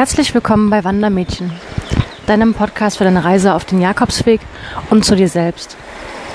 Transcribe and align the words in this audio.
Herzlich 0.00 0.32
willkommen 0.32 0.70
bei 0.70 0.82
Wandermädchen, 0.82 1.52
deinem 2.26 2.54
Podcast 2.54 2.96
für 2.96 3.04
deine 3.04 3.22
Reise 3.22 3.52
auf 3.52 3.66
den 3.66 3.82
Jakobsweg 3.82 4.40
und 4.88 5.04
zu 5.04 5.14
dir 5.14 5.28
selbst. 5.28 5.76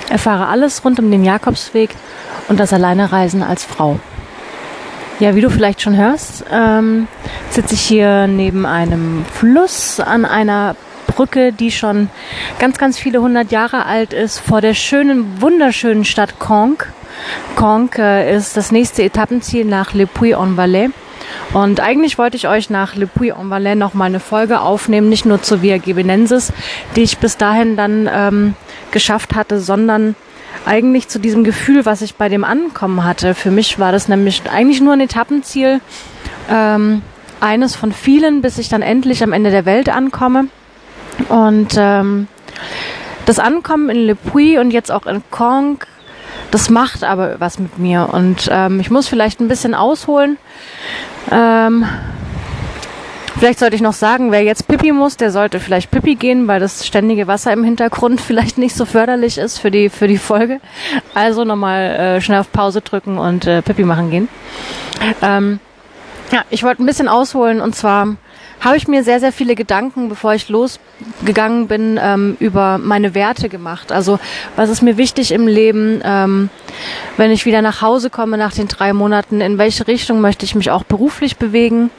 Erfahre 0.07 0.45
alles 0.49 0.85
rund 0.85 0.99
um 0.99 1.09
den 1.09 1.23
Jakobsweg 1.23 1.89
und 2.47 2.59
das 2.59 2.73
Alleinereisen 2.73 3.41
als 3.41 3.65
Frau. 3.65 3.99
Ja, 5.19 5.33
wie 5.33 5.41
du 5.41 5.49
vielleicht 5.49 5.81
schon 5.81 5.97
hörst, 5.97 6.45
ähm, 6.51 7.07
sitze 7.49 7.73
ich 7.73 7.81
hier 7.81 8.27
neben 8.27 8.67
einem 8.67 9.25
Fluss 9.33 9.99
an 9.99 10.25
einer 10.25 10.75
Brücke, 11.07 11.51
die 11.51 11.71
schon 11.71 12.11
ganz, 12.59 12.77
ganz 12.77 12.99
viele 12.99 13.19
hundert 13.19 13.51
Jahre 13.51 13.87
alt 13.87 14.13
ist, 14.13 14.37
vor 14.37 14.61
der 14.61 14.75
schönen, 14.75 15.41
wunderschönen 15.41 16.05
Stadt 16.05 16.37
Conques. 16.37 16.89
Conques 17.55 17.97
äh, 17.97 18.35
ist 18.35 18.57
das 18.57 18.71
nächste 18.71 19.01
Etappenziel 19.01 19.65
nach 19.65 19.95
Le 19.95 20.05
Puy-en-Valais. 20.05 20.91
Und 21.53 21.79
eigentlich 21.79 22.17
wollte 22.17 22.37
ich 22.37 22.47
euch 22.47 22.69
nach 22.69 22.95
Le 22.95 23.07
Puy-en-Valais 23.07 23.75
noch 23.75 23.93
mal 23.93 24.05
eine 24.05 24.19
Folge 24.19 24.59
aufnehmen, 24.59 25.09
nicht 25.09 25.25
nur 25.25 25.41
zur 25.41 25.61
Via 25.61 25.77
Gibenensis, 25.77 26.51
die 26.95 27.03
ich 27.03 27.17
bis 27.17 27.37
dahin 27.37 27.77
dann 27.77 28.09
ähm, 28.11 28.55
geschafft 28.91 29.35
hatte, 29.35 29.59
sondern 29.59 30.15
eigentlich 30.65 31.07
zu 31.07 31.19
diesem 31.19 31.43
Gefühl, 31.43 31.85
was 31.85 32.01
ich 32.01 32.15
bei 32.15 32.29
dem 32.29 32.43
Ankommen 32.43 33.03
hatte. 33.03 33.35
Für 33.35 33.51
mich 33.51 33.79
war 33.79 33.91
das 33.91 34.07
nämlich 34.07 34.41
eigentlich 34.51 34.81
nur 34.81 34.93
ein 34.93 35.01
Etappenziel, 35.01 35.79
ähm, 36.49 37.01
eines 37.39 37.75
von 37.75 37.91
vielen, 37.91 38.41
bis 38.41 38.57
ich 38.57 38.69
dann 38.69 38.81
endlich 38.81 39.23
am 39.23 39.33
Ende 39.33 39.51
der 39.51 39.65
Welt 39.65 39.89
ankomme. 39.89 40.47
Und 41.29 41.75
ähm, 41.77 42.27
das 43.25 43.39
Ankommen 43.39 43.89
in 43.89 44.05
Le 44.05 44.15
Puy 44.15 44.57
und 44.57 44.71
jetzt 44.71 44.91
auch 44.91 45.05
in 45.05 45.23
Conques, 45.31 45.87
das 46.51 46.69
macht 46.69 47.03
aber 47.03 47.39
was 47.39 47.59
mit 47.59 47.77
mir. 47.77 48.09
Und 48.11 48.49
ähm, 48.51 48.79
ich 48.79 48.89
muss 48.89 49.07
vielleicht 49.07 49.39
ein 49.39 49.47
bisschen 49.47 49.73
ausholen. 49.73 50.37
Ähm, 51.31 51.85
vielleicht 53.37 53.59
sollte 53.59 53.75
ich 53.75 53.81
noch 53.81 53.93
sagen, 53.93 54.31
wer 54.31 54.43
jetzt 54.43 54.67
Pipi 54.67 54.91
muss, 54.91 55.17
der 55.17 55.31
sollte 55.31 55.59
vielleicht 55.59 55.91
Pipi 55.91 56.15
gehen, 56.15 56.47
weil 56.47 56.59
das 56.59 56.85
ständige 56.85 57.27
Wasser 57.27 57.51
im 57.53 57.63
Hintergrund 57.63 58.21
vielleicht 58.25 58.57
nicht 58.57 58.75
so 58.75 58.85
förderlich 58.85 59.37
ist 59.37 59.59
für 59.59 59.71
die, 59.71 59.89
für 59.89 60.07
die 60.07 60.17
Folge. 60.17 60.59
Also 61.13 61.43
nochmal 61.43 61.81
äh, 61.81 62.21
schnell 62.21 62.39
auf 62.39 62.51
Pause 62.51 62.81
drücken 62.81 63.17
und 63.17 63.45
äh, 63.47 63.61
Pipi 63.61 63.83
machen 63.83 64.09
gehen. 64.09 64.27
Ähm, 65.21 65.59
ja, 66.31 66.43
ich 66.49 66.63
wollte 66.63 66.83
ein 66.83 66.85
bisschen 66.85 67.07
ausholen 67.07 67.61
und 67.61 67.75
zwar 67.75 68.15
habe 68.61 68.77
ich 68.77 68.87
mir 68.87 69.03
sehr, 69.03 69.19
sehr 69.19 69.31
viele 69.31 69.55
Gedanken, 69.55 70.09
bevor 70.09 70.33
ich 70.33 70.49
losgegangen 70.49 71.67
bin, 71.67 71.99
ähm, 72.01 72.37
über 72.39 72.77
meine 72.77 73.13
Werte 73.13 73.49
gemacht. 73.49 73.91
Also 73.91 74.19
was 74.55 74.69
ist 74.69 74.81
mir 74.81 74.97
wichtig 74.97 75.31
im 75.31 75.47
Leben, 75.47 76.01
ähm, 76.03 76.49
wenn 77.17 77.31
ich 77.31 77.45
wieder 77.45 77.61
nach 77.61 77.81
Hause 77.81 78.09
komme 78.09 78.37
nach 78.37 78.53
den 78.53 78.67
drei 78.67 78.93
Monaten, 78.93 79.41
in 79.41 79.57
welche 79.57 79.87
Richtung 79.87 80.21
möchte 80.21 80.45
ich 80.45 80.55
mich 80.55 80.71
auch 80.71 80.83
beruflich 80.83 81.37
bewegen. 81.37 81.89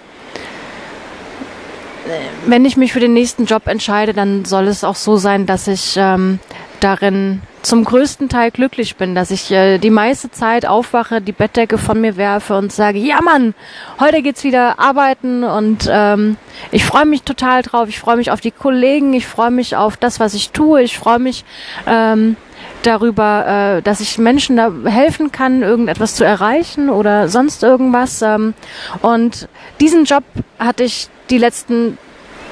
Wenn 2.46 2.64
ich 2.64 2.76
mich 2.76 2.92
für 2.92 3.00
den 3.00 3.14
nächsten 3.14 3.46
Job 3.46 3.66
entscheide, 3.66 4.12
dann 4.12 4.44
soll 4.44 4.68
es 4.68 4.84
auch 4.84 4.94
so 4.94 5.16
sein, 5.16 5.46
dass 5.46 5.66
ich 5.66 5.96
ähm, 5.96 6.38
darin 6.80 7.42
zum 7.62 7.84
größten 7.84 8.28
Teil 8.28 8.52
glücklich 8.52 8.96
bin, 8.96 9.14
dass 9.14 9.30
ich 9.30 9.50
äh, 9.50 9.78
die 9.78 9.90
meiste 9.90 10.30
Zeit 10.30 10.66
aufwache, 10.66 11.20
die 11.20 11.32
Bettdecke 11.32 11.78
von 11.78 12.00
mir 12.00 12.16
werfe 12.16 12.56
und 12.56 12.72
sage, 12.72 12.98
ja 12.98 13.20
Mann, 13.20 13.54
heute 13.98 14.22
geht's 14.22 14.44
wieder 14.44 14.78
arbeiten 14.78 15.42
und 15.42 15.88
ähm, 15.90 16.36
ich 16.70 16.84
freue 16.84 17.06
mich 17.06 17.22
total 17.22 17.62
drauf, 17.62 17.88
ich 17.88 17.98
freue 17.98 18.16
mich 18.16 18.30
auf 18.30 18.40
die 18.40 18.52
Kollegen, 18.52 19.12
ich 19.14 19.26
freue 19.26 19.50
mich 19.50 19.74
auf 19.74 19.96
das, 19.96 20.20
was 20.20 20.34
ich 20.34 20.50
tue, 20.50 20.82
ich 20.82 20.96
freue 20.96 21.18
mich 21.18 21.44
ähm, 21.88 22.36
darüber, 22.82 23.78
äh, 23.78 23.82
dass 23.82 24.00
ich 24.00 24.18
Menschen 24.18 24.56
da 24.56 24.72
helfen 24.84 25.32
kann, 25.32 25.62
irgendetwas 25.62 26.14
zu 26.14 26.24
erreichen 26.24 26.88
oder 26.88 27.28
sonst 27.28 27.62
irgendwas. 27.62 28.22
Ähm, 28.22 28.54
und 29.02 29.48
diesen 29.80 30.04
Job 30.04 30.24
hatte 30.58 30.84
ich 30.84 31.08
die 31.30 31.38
letzten 31.38 31.98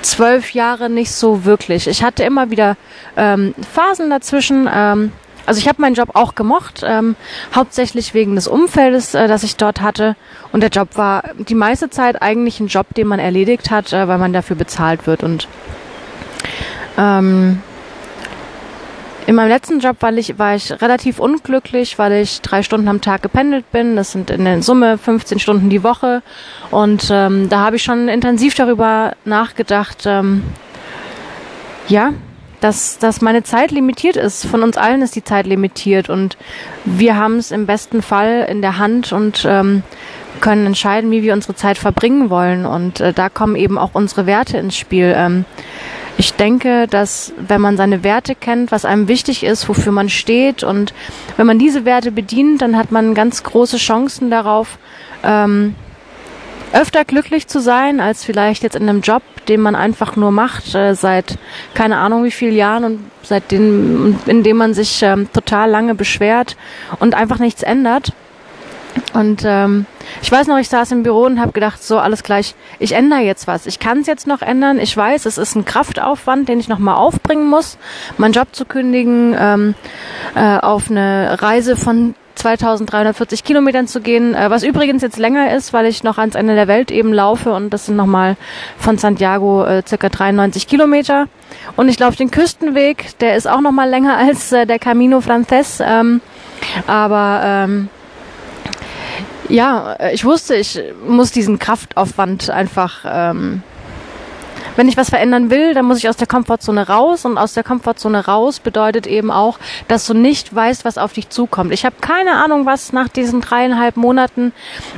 zwölf 0.05 0.51
Jahre 0.53 0.91
nicht 0.91 1.13
so 1.13 1.45
wirklich. 1.45 1.87
Ich 1.87 2.03
hatte 2.03 2.25
immer 2.25 2.51
wieder 2.51 2.77
ähm, 3.17 3.55
Phasen 3.73 4.11
dazwischen. 4.11 4.69
Ähm, 4.73 5.13
also 5.47 5.59
ich 5.59 5.69
habe 5.69 5.83
meinen 5.83 5.95
Job 5.95 6.11
auch 6.15 6.35
gemocht, 6.35 6.83
ähm, 6.85 7.17
hauptsächlich 7.55 8.15
wegen 8.15 8.35
des 8.35 8.49
Umfeldes, 8.49 9.15
äh, 9.15 9.29
das 9.29 9.43
ich 9.43 9.57
dort 9.57 9.81
hatte. 9.81 10.17
Und 10.53 10.61
der 10.61 10.71
Job 10.71 10.97
war 10.97 11.23
die 11.49 11.55
meiste 11.55 11.91
Zeit 11.91 12.23
eigentlich 12.23 12.61
ein 12.61 12.69
Job, 12.69 12.87
den 12.95 13.07
man 13.07 13.19
erledigt 13.19 13.71
hat, 13.71 13.93
äh, 13.93 14.09
weil 14.09 14.19
man 14.19 14.33
dafür 14.33 14.57
bezahlt 14.57 15.07
wird. 15.07 15.23
Und 15.23 15.49
ähm, 16.97 17.63
in 19.27 19.35
meinem 19.35 19.49
letzten 19.49 19.81
Job 19.81 19.97
war 20.01 20.13
ich, 20.13 20.39
war 20.39 20.55
ich 20.55 20.71
relativ 20.83 21.19
unglücklich, 21.19 21.99
weil 21.99 22.13
ich 22.13 22.43
drei 22.43 22.63
Stunden 22.63 22.89
am 22.89 23.01
Tag 23.01 23.23
gependelt 23.23 23.71
bin. 23.73 23.97
Das 23.97 24.13
sind 24.13 24.31
in 24.31 24.45
der 24.45 24.63
Summe 24.63 24.99
15 24.99 25.39
Stunden 25.39 25.71
die 25.71 25.83
Woche. 25.83 26.23
Und 26.71 27.09
ähm, 27.11 27.49
da 27.49 27.61
habe 27.61 27.77
ich 27.77 27.83
schon 27.83 28.09
intensiv 28.09 28.55
darüber 28.55 29.13
nachgedacht, 29.25 30.05
ähm, 30.07 30.43
ja, 31.89 32.13
dass, 32.61 32.99
dass 32.99 33.21
meine 33.21 33.43
Zeit 33.43 33.71
limitiert 33.71 34.17
ist. 34.17 34.47
Von 34.47 34.63
uns 34.63 34.77
allen 34.77 35.03
ist 35.03 35.17
die 35.17 35.25
Zeit 35.25 35.47
limitiert 35.47 36.09
und 36.09 36.37
wir 36.85 37.17
haben 37.17 37.37
es 37.37 37.51
im 37.51 37.67
besten 37.67 38.03
Fall 38.03 38.47
in 38.49 38.63
der 38.63 38.79
Hand 38.79 39.13
und 39.13 39.45
ähm, 39.49 39.83
können 40.41 40.67
entscheiden, 40.67 41.11
wie 41.11 41.23
wir 41.23 41.33
unsere 41.33 41.55
Zeit 41.55 41.79
verbringen 41.79 42.31
wollen. 42.31 42.67
Und 42.67 43.01
äh, 43.01 43.13
da 43.13 43.29
kommen 43.29 43.57
eben 43.57 43.79
auch 43.79 43.91
unsere 43.95 44.27
Werte 44.27 44.59
ins 44.59 44.77
Spiel. 44.77 45.15
Ähm, 45.17 45.45
ich 46.17 46.35
denke, 46.35 46.87
dass 46.87 47.33
wenn 47.37 47.61
man 47.61 47.77
seine 47.77 48.05
Werte 48.05 48.35
kennt, 48.35 48.71
was 48.71 48.85
einem 48.85 49.09
wichtig 49.09 49.43
ist, 49.43 49.69
wofür 49.69 49.93
man 49.93 50.09
steht 50.09 50.63
und 50.63 50.95
wenn 51.37 51.47
man 51.47 51.59
diese 51.59 51.85
Werte 51.85 52.13
bedient, 52.13 52.63
dann 52.63 52.77
hat 52.77 52.93
man 52.93 53.15
ganz 53.15 53.43
große 53.43 53.79
Chancen 53.79 54.31
darauf, 54.31 54.79
ähm, 55.25 55.75
öfter 56.73 57.05
glücklich 57.05 57.47
zu 57.47 57.61
sein, 57.61 58.01
als 58.01 58.25
vielleicht 58.25 58.63
jetzt 58.63 58.77
in 58.77 58.89
einem 58.89 59.01
Job, 59.01 59.23
den 59.49 59.61
man 59.61 59.77
einfach 59.77 60.17
nur 60.17 60.31
macht, 60.31 60.75
äh, 60.75 60.95
seit 60.95 61.39
keine 61.75 61.99
Ahnung 61.99 62.25
wie 62.25 62.33
vielen 62.33 62.57
Jahren 62.57 62.85
und 62.85 63.01
seitdem, 63.23 64.19
in 64.27 64.43
dem 64.43 64.57
man 64.57 64.75
sich 64.75 65.03
ähm, 65.03 65.29
total 65.33 65.71
lange 65.71 65.95
beschwert 65.95 66.57
und 66.99 67.15
einfach 67.15 67.39
nichts 67.39 67.63
ändert. 67.63 68.13
Und 69.15 69.43
ähm, 69.47 69.87
ich 70.23 70.31
weiß 70.31 70.49
noch, 70.49 70.59
ich 70.59 70.69
saß 70.69 70.91
im 70.93 71.05
Büro 71.05 71.25
und 71.25 71.41
habe 71.41 71.53
gedacht, 71.53 71.83
so 71.83 71.99
alles 71.99 72.25
gleich, 72.25 72.55
ich 72.81 72.93
ändere 72.93 73.21
jetzt 73.21 73.47
was. 73.47 73.67
Ich 73.67 73.79
kann 73.79 74.01
es 74.01 74.07
jetzt 74.07 74.27
noch 74.27 74.43
ändern. 74.43 74.79
Ich 74.79 74.95
weiß, 74.97 75.25
es 75.27 75.39
ist 75.39 75.55
ein 75.55 75.65
Kraftaufwand, 75.65 76.49
den 76.49 76.59
ich 76.59 76.69
nochmal 76.69 76.97
aufbringen 76.97 77.49
muss, 77.49 77.79
meinen 78.19 78.33
Job 78.33 78.49
zu 78.53 78.65
kündigen, 78.65 79.35
ähm, 79.39 79.75
äh, 80.35 80.59
auf 80.59 80.91
eine 80.91 81.41
Reise 81.41 81.77
von 81.77 82.17
2340 82.35 83.45
Kilometern 83.45 83.87
zu 83.87 84.01
gehen, 84.01 84.35
äh, 84.35 84.51
was 84.51 84.65
übrigens 84.65 85.03
jetzt 85.03 85.19
länger 85.19 85.55
ist, 85.55 85.73
weil 85.73 85.87
ich 85.87 86.03
noch 86.03 86.19
ans 86.19 86.35
Ende 86.35 86.55
der 86.55 86.69
Welt 86.69 86.91
eben 86.91 87.13
laufe 87.13 87.53
und 87.53 87.71
das 87.71 87.87
sind 87.87 87.97
nochmal 87.97 88.37
von 88.77 88.99
Santiago 88.99 89.65
äh, 89.65 89.83
circa 89.87 90.09
93 90.09 90.67
Kilometer. 90.67 91.29
Und 91.77 91.89
ich 91.89 91.99
laufe 91.99 92.17
den 92.17 92.31
Küstenweg, 92.31 93.17
der 93.21 93.37
ist 93.37 93.49
auch 93.49 93.61
nochmal 93.61 93.89
länger 93.89 94.17
als 94.19 94.53
äh, 94.53 94.67
der 94.67 94.79
Camino 94.79 95.21
Frances, 95.21 95.81
ähm, 95.81 96.21
aber 96.87 97.41
ähm, 97.45 97.89
ja, 99.49 99.95
äh, 99.95 100.15
ich 100.15 100.25
wusste, 100.25 100.55
ich 100.57 100.81
muss 101.07 101.33
diesen 101.33 101.59
Kraftaufwand 101.59 102.51
einfach, 102.51 103.05
ähm, 103.07 103.63
wenn 104.77 104.89
ich 104.89 104.97
was 104.97 105.11
verändern 105.11 105.51
will, 105.51 105.75
dann 105.75 105.85
muss 105.85 105.99
ich 105.99 106.09
aus 106.09 106.17
der 106.17 106.27
Komfortzone 106.27 106.89
raus 106.89 107.25
und 107.25 107.39
aus 107.39 107.55
der 107.55 107.63
Komfortzone 107.63 108.27
raus 108.27 108.59
bedeutet 108.59 109.07
eben 109.07 109.31
auch, 109.31 109.59
dass 109.87 110.07
du 110.07 110.15
nicht 110.15 110.53
weißt, 110.55 110.85
was 110.85 110.99
auf 110.99 111.13
dich 111.13 111.29
zukommt. 111.29 111.73
Ich 111.73 111.85
habe 111.85 111.97
keine 112.01 112.43
Ahnung, 112.43 112.67
was 112.67 112.93
nach 112.93 113.09
diesen 113.09 113.41
dreieinhalb 113.41 113.97
Monaten, 113.97 114.53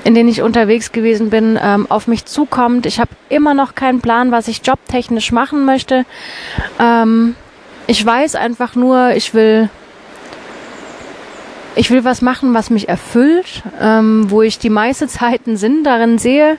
in 0.05 0.15
denen 0.15 0.29
ich 0.29 0.41
unterwegs 0.41 0.93
gewesen 0.93 1.31
bin, 1.31 1.59
ähm, 1.63 1.87
auf 1.91 2.07
mich 2.07 2.25
zukommt. 2.25 2.87
Ich 2.87 3.01
habe 3.01 3.11
immer 3.29 3.53
noch 3.53 3.75
keinen 3.75 4.01
Plan, 4.01 4.33
was 4.33 4.49
ich 4.49 4.63
jobtechnisch 4.65 5.33
machen 5.33 5.65
möchte. 5.65 6.07
Ähm, 6.81 7.37
ich 7.87 8.05
weiß 8.05 8.35
einfach 8.35 8.75
nur, 8.75 9.11
ich 9.11 9.35
will 9.35 9.69
ich 11.77 11.91
will 11.91 12.05
was 12.05 12.23
machen, 12.23 12.55
was 12.55 12.71
mich 12.71 12.89
erfüllt, 12.89 13.63
ähm, 13.81 14.31
wo 14.31 14.43
ich 14.43 14.59
die 14.59 14.71
meiste 14.71 15.07
Zeit 15.09 15.43
einen 15.47 15.57
Sinn 15.57 15.85
darin 15.85 16.19
sehe. 16.19 16.59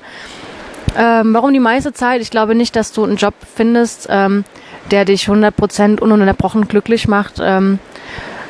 Ähm, 0.98 1.34
warum 1.34 1.52
die 1.54 1.60
meiste 1.60 1.94
Zeit? 1.94 2.22
Ich 2.22 2.32
glaube 2.32 2.56
nicht, 2.56 2.76
dass 2.76 2.94
du 2.94 3.04
einen 3.04 3.18
Job 3.18 3.34
findest, 3.56 4.08
ähm, 4.10 4.46
der 4.92 5.06
dich 5.06 5.28
100% 5.28 6.00
ununterbrochen 6.00 6.68
glücklich 6.68 7.08
macht. 7.08 7.36
Ähm, 7.42 7.80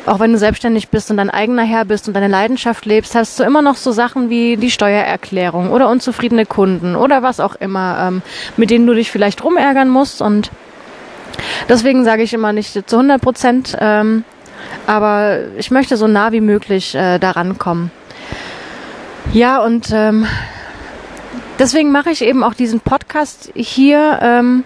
auch 0.06 0.20
wenn 0.20 0.32
du 0.32 0.38
selbstständig 0.38 0.88
bist 0.88 1.12
und 1.12 1.18
dein 1.18 1.30
eigener 1.30 1.64
Herr 1.64 1.84
bist 1.84 2.08
und 2.08 2.14
deine 2.14 2.30
Leidenschaft 2.30 2.86
lebst, 2.86 3.14
hast 3.16 3.40
du 3.40 3.44
immer 3.44 3.62
noch 3.62 3.76
so 3.76 3.92
Sachen 3.92 4.30
wie 4.30 4.56
die 4.56 4.72
Steuererklärung 4.72 5.72
oder 5.72 5.90
unzufriedene 5.90 6.46
Kunden 6.46 6.96
oder 6.96 7.24
was 7.24 7.42
auch 7.42 7.56
immer, 7.56 8.08
ähm, 8.08 8.22
mit 8.56 8.70
denen 8.70 8.88
du 8.88 8.94
dich 8.94 9.12
vielleicht 9.12 9.44
rumärgern 9.44 9.90
musst. 9.90 10.22
Und 10.22 10.52
deswegen 11.68 12.06
sage 12.06 12.24
ich 12.24 12.34
immer 12.34 12.54
nicht 12.54 12.90
zu 12.90 12.96
100 12.96 13.22
Prozent, 13.22 13.78
ähm, 13.82 14.24
aber 14.86 15.40
ich 15.58 15.72
möchte 15.72 15.98
so 15.98 16.08
nah 16.08 16.32
wie 16.32 16.42
möglich 16.42 16.96
äh, 16.96 17.20
daran 17.20 17.58
kommen. 17.58 17.92
Ja, 19.34 19.64
und 19.64 19.90
ähm, 19.92 20.26
deswegen 21.60 21.92
mache 21.92 22.12
ich 22.12 22.22
eben 22.22 22.44
auch 22.44 22.54
diesen 22.54 22.80
Podcast 22.80 23.52
hier, 23.56 24.20
ähm, 24.22 24.64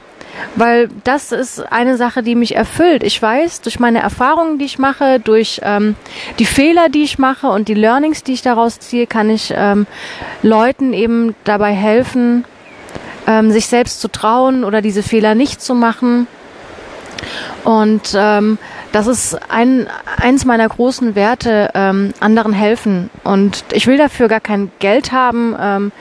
weil 0.56 0.90
das 1.04 1.32
ist 1.32 1.72
eine 1.72 1.98
Sache, 1.98 2.24
die 2.24 2.36
mich 2.36 2.56
erfüllt. 2.56 3.04
Ich 3.04 3.22
weiß, 3.22 3.62
durch 3.62 3.80
meine 3.80 4.02
Erfahrungen, 4.02 4.60
die 4.60 4.66
ich 4.66 4.80
mache, 4.80 5.20
durch 5.20 5.62
ähm, 5.64 5.96
die 6.40 6.46
Fehler, 6.46 6.90
die 6.90 7.04
ich 7.04 7.20
mache 7.20 7.48
und 7.48 7.68
die 7.68 7.74
Learnings, 7.74 8.24
die 8.24 8.34
ich 8.34 8.42
daraus 8.42 8.80
ziehe, 8.80 9.08
kann 9.08 9.30
ich 9.30 9.54
ähm, 9.56 9.88
Leuten 10.42 10.94
eben 10.94 11.36
dabei 11.44 11.74
helfen, 11.74 12.46
ähm, 13.28 13.52
sich 13.52 13.68
selbst 13.68 14.00
zu 14.00 14.08
trauen 14.08 14.64
oder 14.64 14.82
diese 14.82 15.04
Fehler 15.04 15.36
nicht 15.36 15.62
zu 15.62 15.76
machen. 15.76 16.28
Und 17.64 18.14
ähm, 18.16 18.58
das 18.92 19.08
ist 19.08 19.38
ein, 19.50 19.88
eins 20.18 20.46
meiner 20.46 20.68
großen 20.68 21.16
Werte, 21.16 21.70
ähm, 21.74 22.14
anderen 22.20 22.54
helfen. 22.54 23.10
Und 23.24 23.64
ich 23.72 23.88
will 23.88 23.98
dafür 23.98 24.28
gar 24.28 24.40
kein 24.40 24.72
Geld 24.80 25.12
haben. 25.12 25.56
Ähm, 25.60 25.92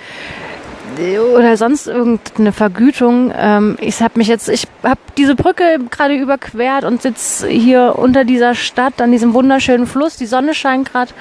oder 1.34 1.56
sonst 1.56 1.86
irgendeine 1.86 2.52
Vergütung. 2.52 3.32
Ähm, 3.34 3.76
ich 3.80 4.00
habe 4.00 4.18
mich 4.18 4.28
jetzt, 4.28 4.48
ich 4.48 4.66
habe 4.82 5.00
diese 5.16 5.34
Brücke 5.34 5.78
gerade 5.90 6.14
überquert 6.14 6.84
und 6.84 7.00
sitze 7.00 7.48
hier 7.48 7.94
unter 7.96 8.24
dieser 8.24 8.54
Stadt 8.54 9.00
an 9.00 9.12
diesem 9.12 9.32
wunderschönen 9.32 9.86
Fluss. 9.86 10.16
Die 10.16 10.26
Sonne 10.26 10.52
scheint 10.52 10.92
gerade 10.92 11.12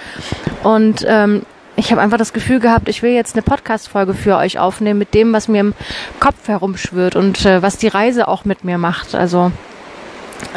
und 0.63 1.05
ähm, 1.07 1.43
ich 1.75 1.91
habe 1.91 2.01
einfach 2.01 2.17
das 2.17 2.33
Gefühl 2.33 2.59
gehabt, 2.59 2.89
ich 2.89 3.03
will 3.03 3.11
jetzt 3.11 3.35
eine 3.35 3.41
Podcast-Folge 3.41 4.13
für 4.13 4.35
euch 4.35 4.59
aufnehmen 4.59 4.99
mit 4.99 5.13
dem, 5.13 5.31
was 5.31 5.47
mir 5.47 5.61
im 5.61 5.73
Kopf 6.19 6.47
herumschwirrt 6.47 7.15
und 7.15 7.45
äh, 7.45 7.61
was 7.61 7.77
die 7.77 7.87
Reise 7.87 8.27
auch 8.27 8.43
mit 8.43 8.65
mir 8.65 8.77
macht. 8.77 9.15
Also 9.15 9.51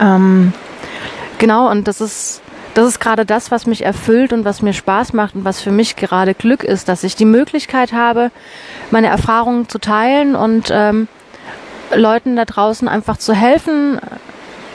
ähm, 0.00 0.52
genau 1.42 1.68
und 1.68 1.88
das 1.88 2.00
ist 2.00 2.40
das 2.74 2.86
ist 2.86 3.00
gerade 3.00 3.26
das, 3.26 3.50
was 3.50 3.66
mich 3.66 3.84
erfüllt 3.84 4.32
und 4.32 4.46
was 4.46 4.62
mir 4.62 4.72
Spaß 4.72 5.12
macht 5.12 5.34
und 5.34 5.44
was 5.44 5.60
für 5.60 5.72
mich 5.72 5.96
gerade 5.96 6.34
Glück 6.34 6.64
ist, 6.64 6.88
dass 6.88 7.04
ich 7.04 7.16
die 7.16 7.26
Möglichkeit 7.26 7.92
habe, 7.92 8.30
meine 8.90 9.08
Erfahrungen 9.08 9.68
zu 9.68 9.78
teilen 9.78 10.36
und 10.36 10.70
ähm, 10.70 11.08
Leuten 11.94 12.36
da 12.36 12.46
draußen 12.46 12.88
einfach 12.88 13.18
zu 13.18 13.34
helfen, 13.34 14.00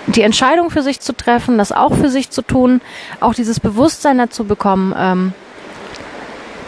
die 0.08 0.22
Entscheidung 0.22 0.70
für 0.70 0.84
sich 0.84 1.00
zu 1.00 1.14
treffen, 1.14 1.58
das 1.58 1.72
auch 1.72 1.96
für 1.96 2.10
sich 2.10 2.30
zu 2.30 2.44
tun, 2.44 2.82
auch 3.20 3.34
dieses 3.34 3.60
Bewusstsein 3.60 4.20
dazu 4.20 4.44
bekommen, 4.44 4.94
ähm, 4.96 5.34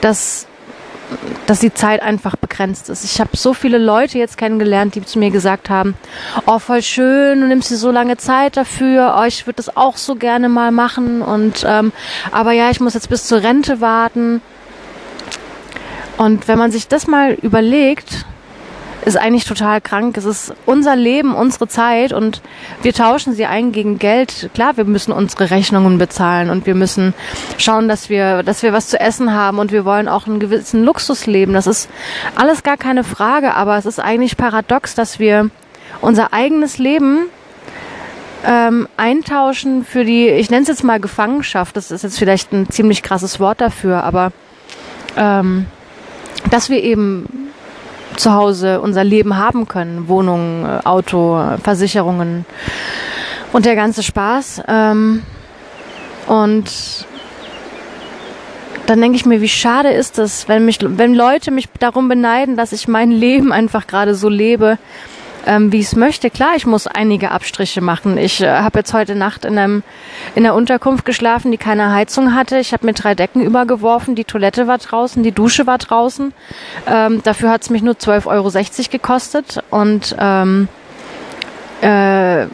dass 0.01 0.47
dass 1.49 1.59
die 1.59 1.73
Zeit 1.73 2.03
einfach 2.03 2.35
begrenzt 2.35 2.89
ist. 2.89 3.03
Ich 3.03 3.19
habe 3.19 3.35
so 3.35 3.55
viele 3.55 3.79
Leute 3.79 4.19
jetzt 4.19 4.37
kennengelernt, 4.37 4.93
die 4.93 5.03
zu 5.03 5.17
mir 5.17 5.31
gesagt 5.31 5.71
haben, 5.71 5.95
oh, 6.45 6.59
voll 6.59 6.83
schön, 6.83 7.41
du 7.41 7.47
nimmst 7.47 7.71
dir 7.71 7.77
so 7.77 7.89
lange 7.89 8.17
Zeit 8.17 8.55
dafür, 8.55 9.17
oh, 9.19 9.23
ich 9.23 9.47
würde 9.47 9.55
das 9.55 9.75
auch 9.75 9.97
so 9.97 10.13
gerne 10.13 10.47
mal 10.47 10.71
machen 10.71 11.23
und 11.23 11.65
ähm, 11.67 11.91
aber 12.31 12.51
ja, 12.51 12.69
ich 12.69 12.79
muss 12.79 12.93
jetzt 12.93 13.09
bis 13.09 13.25
zur 13.25 13.41
Rente 13.41 13.81
warten. 13.81 14.41
Und 16.17 16.47
wenn 16.47 16.59
man 16.59 16.69
sich 16.69 16.87
das 16.87 17.07
mal 17.07 17.33
überlegt, 17.33 18.25
ist 19.05 19.17
eigentlich 19.17 19.45
total 19.45 19.81
krank. 19.81 20.17
Es 20.17 20.25
ist 20.25 20.53
unser 20.65 20.95
Leben, 20.95 21.33
unsere 21.33 21.67
Zeit 21.67 22.13
und 22.13 22.41
wir 22.81 22.93
tauschen 22.93 23.33
sie 23.33 23.45
ein 23.45 23.71
gegen 23.71 23.99
Geld. 23.99 24.49
Klar, 24.53 24.77
wir 24.77 24.83
müssen 24.83 25.11
unsere 25.11 25.49
Rechnungen 25.49 25.97
bezahlen 25.97 26.49
und 26.49 26.65
wir 26.65 26.75
müssen 26.75 27.13
schauen, 27.57 27.87
dass 27.87 28.09
wir, 28.09 28.43
dass 28.43 28.63
wir 28.63 28.73
was 28.73 28.89
zu 28.89 28.99
essen 28.99 29.33
haben 29.33 29.59
und 29.59 29.71
wir 29.71 29.85
wollen 29.85 30.07
auch 30.07 30.27
einen 30.27 30.39
gewissen 30.39 30.83
Luxus 30.83 31.25
leben. 31.25 31.53
Das 31.53 31.67
ist 31.67 31.89
alles 32.35 32.63
gar 32.63 32.77
keine 32.77 33.03
Frage, 33.03 33.53
aber 33.55 33.77
es 33.77 33.85
ist 33.85 33.99
eigentlich 33.99 34.37
paradox, 34.37 34.95
dass 34.95 35.19
wir 35.19 35.49
unser 36.01 36.33
eigenes 36.33 36.77
Leben 36.77 37.27
ähm, 38.45 38.87
eintauschen 38.97 39.83
für 39.83 40.05
die, 40.05 40.27
ich 40.29 40.49
nenne 40.49 40.63
es 40.63 40.67
jetzt 40.67 40.83
mal 40.83 40.99
Gefangenschaft. 40.99 41.75
Das 41.75 41.91
ist 41.91 42.03
jetzt 42.03 42.19
vielleicht 42.19 42.53
ein 42.53 42.69
ziemlich 42.69 43.03
krasses 43.03 43.39
Wort 43.39 43.61
dafür, 43.61 44.03
aber 44.03 44.31
ähm, 45.17 45.65
dass 46.49 46.69
wir 46.69 46.81
eben 46.83 47.48
zu 48.19 48.33
Hause 48.33 48.81
unser 48.81 49.03
Leben 49.03 49.37
haben 49.37 49.67
können. 49.67 50.07
Wohnung, 50.07 50.65
äh, 50.65 50.85
Auto, 50.85 51.41
Versicherungen 51.63 52.45
und 53.53 53.65
der 53.65 53.75
ganze 53.75 54.03
Spaß. 54.03 54.63
Ähm, 54.67 55.23
und 56.27 56.69
dann 58.85 59.01
denke 59.01 59.15
ich 59.15 59.25
mir, 59.25 59.41
wie 59.41 59.49
schade 59.49 59.89
ist 59.89 60.19
es, 60.19 60.47
wenn 60.47 60.65
mich, 60.65 60.79
wenn 60.81 61.13
Leute 61.13 61.51
mich 61.51 61.69
darum 61.79 62.09
beneiden, 62.09 62.57
dass 62.57 62.71
ich 62.71 62.87
mein 62.87 63.11
Leben 63.11 63.51
einfach 63.51 63.87
gerade 63.87 64.15
so 64.15 64.29
lebe, 64.29 64.77
ähm, 65.45 65.71
wie 65.71 65.79
ich 65.79 65.87
es 65.87 65.95
möchte. 65.95 66.29
Klar, 66.29 66.51
ich 66.55 66.65
muss 66.65 66.87
einige 66.87 67.31
Abstriche 67.31 67.81
machen. 67.81 68.17
Ich 68.17 68.41
äh, 68.41 68.47
habe 68.47 68.79
jetzt 68.79 68.93
heute 68.93 69.15
Nacht 69.15 69.45
in, 69.45 69.57
einem, 69.57 69.83
in 70.35 70.45
einer 70.45 70.55
Unterkunft 70.55 71.05
geschlafen, 71.05 71.51
die 71.51 71.57
keine 71.57 71.93
Heizung 71.93 72.35
hatte. 72.35 72.59
Ich 72.59 72.73
habe 72.73 72.85
mir 72.85 72.93
drei 72.93 73.15
Decken 73.15 73.41
übergeworfen. 73.41 74.15
Die 74.15 74.25
Toilette 74.25 74.67
war 74.67 74.77
draußen, 74.77 75.23
die 75.23 75.31
Dusche 75.31 75.67
war 75.67 75.77
draußen. 75.77 76.33
Ähm, 76.87 77.21
dafür 77.23 77.51
hat 77.51 77.63
es 77.63 77.69
mich 77.69 77.81
nur 77.81 77.95
12,60 77.95 78.27
Euro 78.27 78.89
gekostet. 78.91 79.63
Und 79.69 80.15
ähm, 80.19 80.67
äh, 81.81 82.47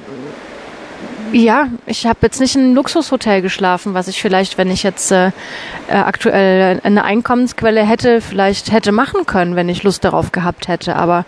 ja, 1.32 1.68
ich 1.86 2.06
habe 2.06 2.20
jetzt 2.22 2.40
nicht 2.40 2.56
in 2.56 2.62
einem 2.62 2.76
Luxushotel 2.76 3.42
geschlafen, 3.42 3.94
was 3.94 4.08
ich 4.08 4.22
vielleicht, 4.22 4.58
wenn 4.58 4.72
ich 4.72 4.84
jetzt 4.84 5.12
äh, 5.12 5.28
äh, 5.88 5.96
aktuell 5.96 6.80
eine 6.84 7.04
Einkommensquelle 7.04 7.86
hätte, 7.86 8.22
vielleicht 8.22 8.72
hätte 8.72 8.92
machen 8.92 9.26
können, 9.26 9.56
wenn 9.56 9.68
ich 9.68 9.84
Lust 9.84 10.04
darauf 10.06 10.32
gehabt 10.32 10.68
hätte. 10.68 10.96
Aber 10.96 11.26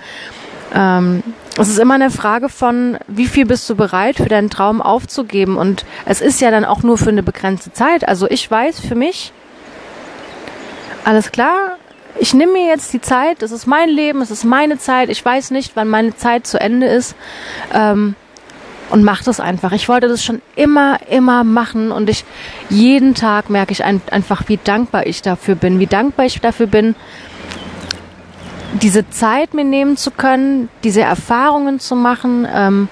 ähm, 0.73 1.23
es 1.57 1.69
ist 1.69 1.79
immer 1.79 1.95
eine 1.95 2.11
Frage 2.11 2.49
von, 2.49 2.97
wie 3.07 3.25
viel 3.25 3.45
bist 3.45 3.69
du 3.69 3.75
bereit 3.75 4.17
für 4.17 4.29
deinen 4.29 4.49
Traum 4.49 4.81
aufzugeben? 4.81 5.57
Und 5.57 5.85
es 6.05 6.21
ist 6.21 6.39
ja 6.39 6.51
dann 6.51 6.65
auch 6.65 6.83
nur 6.83 6.97
für 6.97 7.09
eine 7.09 7.23
begrenzte 7.23 7.73
Zeit. 7.73 8.07
Also 8.07 8.29
ich 8.29 8.49
weiß 8.49 8.79
für 8.79 8.95
mich, 8.95 9.31
alles 11.03 11.31
klar, 11.31 11.77
ich 12.19 12.33
nehme 12.33 12.53
mir 12.53 12.67
jetzt 12.67 12.93
die 12.93 13.01
Zeit, 13.01 13.41
es 13.41 13.51
ist 13.51 13.65
mein 13.65 13.89
Leben, 13.89 14.21
es 14.21 14.31
ist 14.31 14.43
meine 14.43 14.77
Zeit, 14.77 15.09
ich 15.09 15.23
weiß 15.23 15.51
nicht, 15.51 15.75
wann 15.75 15.87
meine 15.87 16.15
Zeit 16.15 16.45
zu 16.47 16.59
Ende 16.59 16.87
ist. 16.87 17.15
Ähm, 17.73 18.15
und 18.89 19.03
mach 19.03 19.23
das 19.23 19.39
einfach. 19.39 19.73
Ich 19.73 19.89
wollte 19.89 20.07
das 20.07 20.23
schon 20.23 20.41
immer, 20.55 20.99
immer 21.09 21.43
machen 21.43 21.91
und 21.91 22.09
ich 22.09 22.23
jeden 22.69 23.15
Tag 23.15 23.49
merke 23.49 23.73
ich 23.73 23.83
ein, 23.83 24.01
einfach, 24.11 24.43
wie 24.47 24.57
dankbar 24.63 25.05
ich 25.05 25.21
dafür 25.21 25.55
bin, 25.55 25.79
wie 25.79 25.87
dankbar 25.87 26.25
ich 26.25 26.39
dafür 26.39 26.67
bin, 26.67 26.95
diese 28.73 29.09
Zeit 29.09 29.53
mir 29.53 29.63
nehmen 29.63 29.97
zu 29.97 30.11
können, 30.11 30.69
diese 30.83 31.01
Erfahrungen 31.01 31.79
zu 31.79 31.95
machen, 31.95 32.47
ähm, 32.53 32.89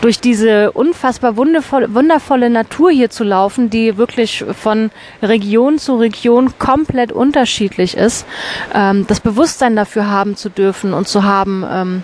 durch 0.00 0.20
diese 0.20 0.72
unfassbar 0.72 1.36
wundervolle, 1.36 1.92
wundervolle 1.94 2.50
Natur 2.50 2.90
hier 2.90 3.10
zu 3.10 3.24
laufen, 3.24 3.70
die 3.70 3.96
wirklich 3.96 4.44
von 4.60 4.90
Region 5.22 5.78
zu 5.78 5.96
Region 5.96 6.58
komplett 6.58 7.12
unterschiedlich 7.12 7.96
ist, 7.96 8.26
ähm, 8.74 9.06
das 9.08 9.20
Bewusstsein 9.20 9.74
dafür 9.74 10.08
haben 10.08 10.36
zu 10.36 10.48
dürfen 10.48 10.92
und 10.92 11.08
zu 11.08 11.24
haben, 11.24 11.64
ähm, 11.68 12.02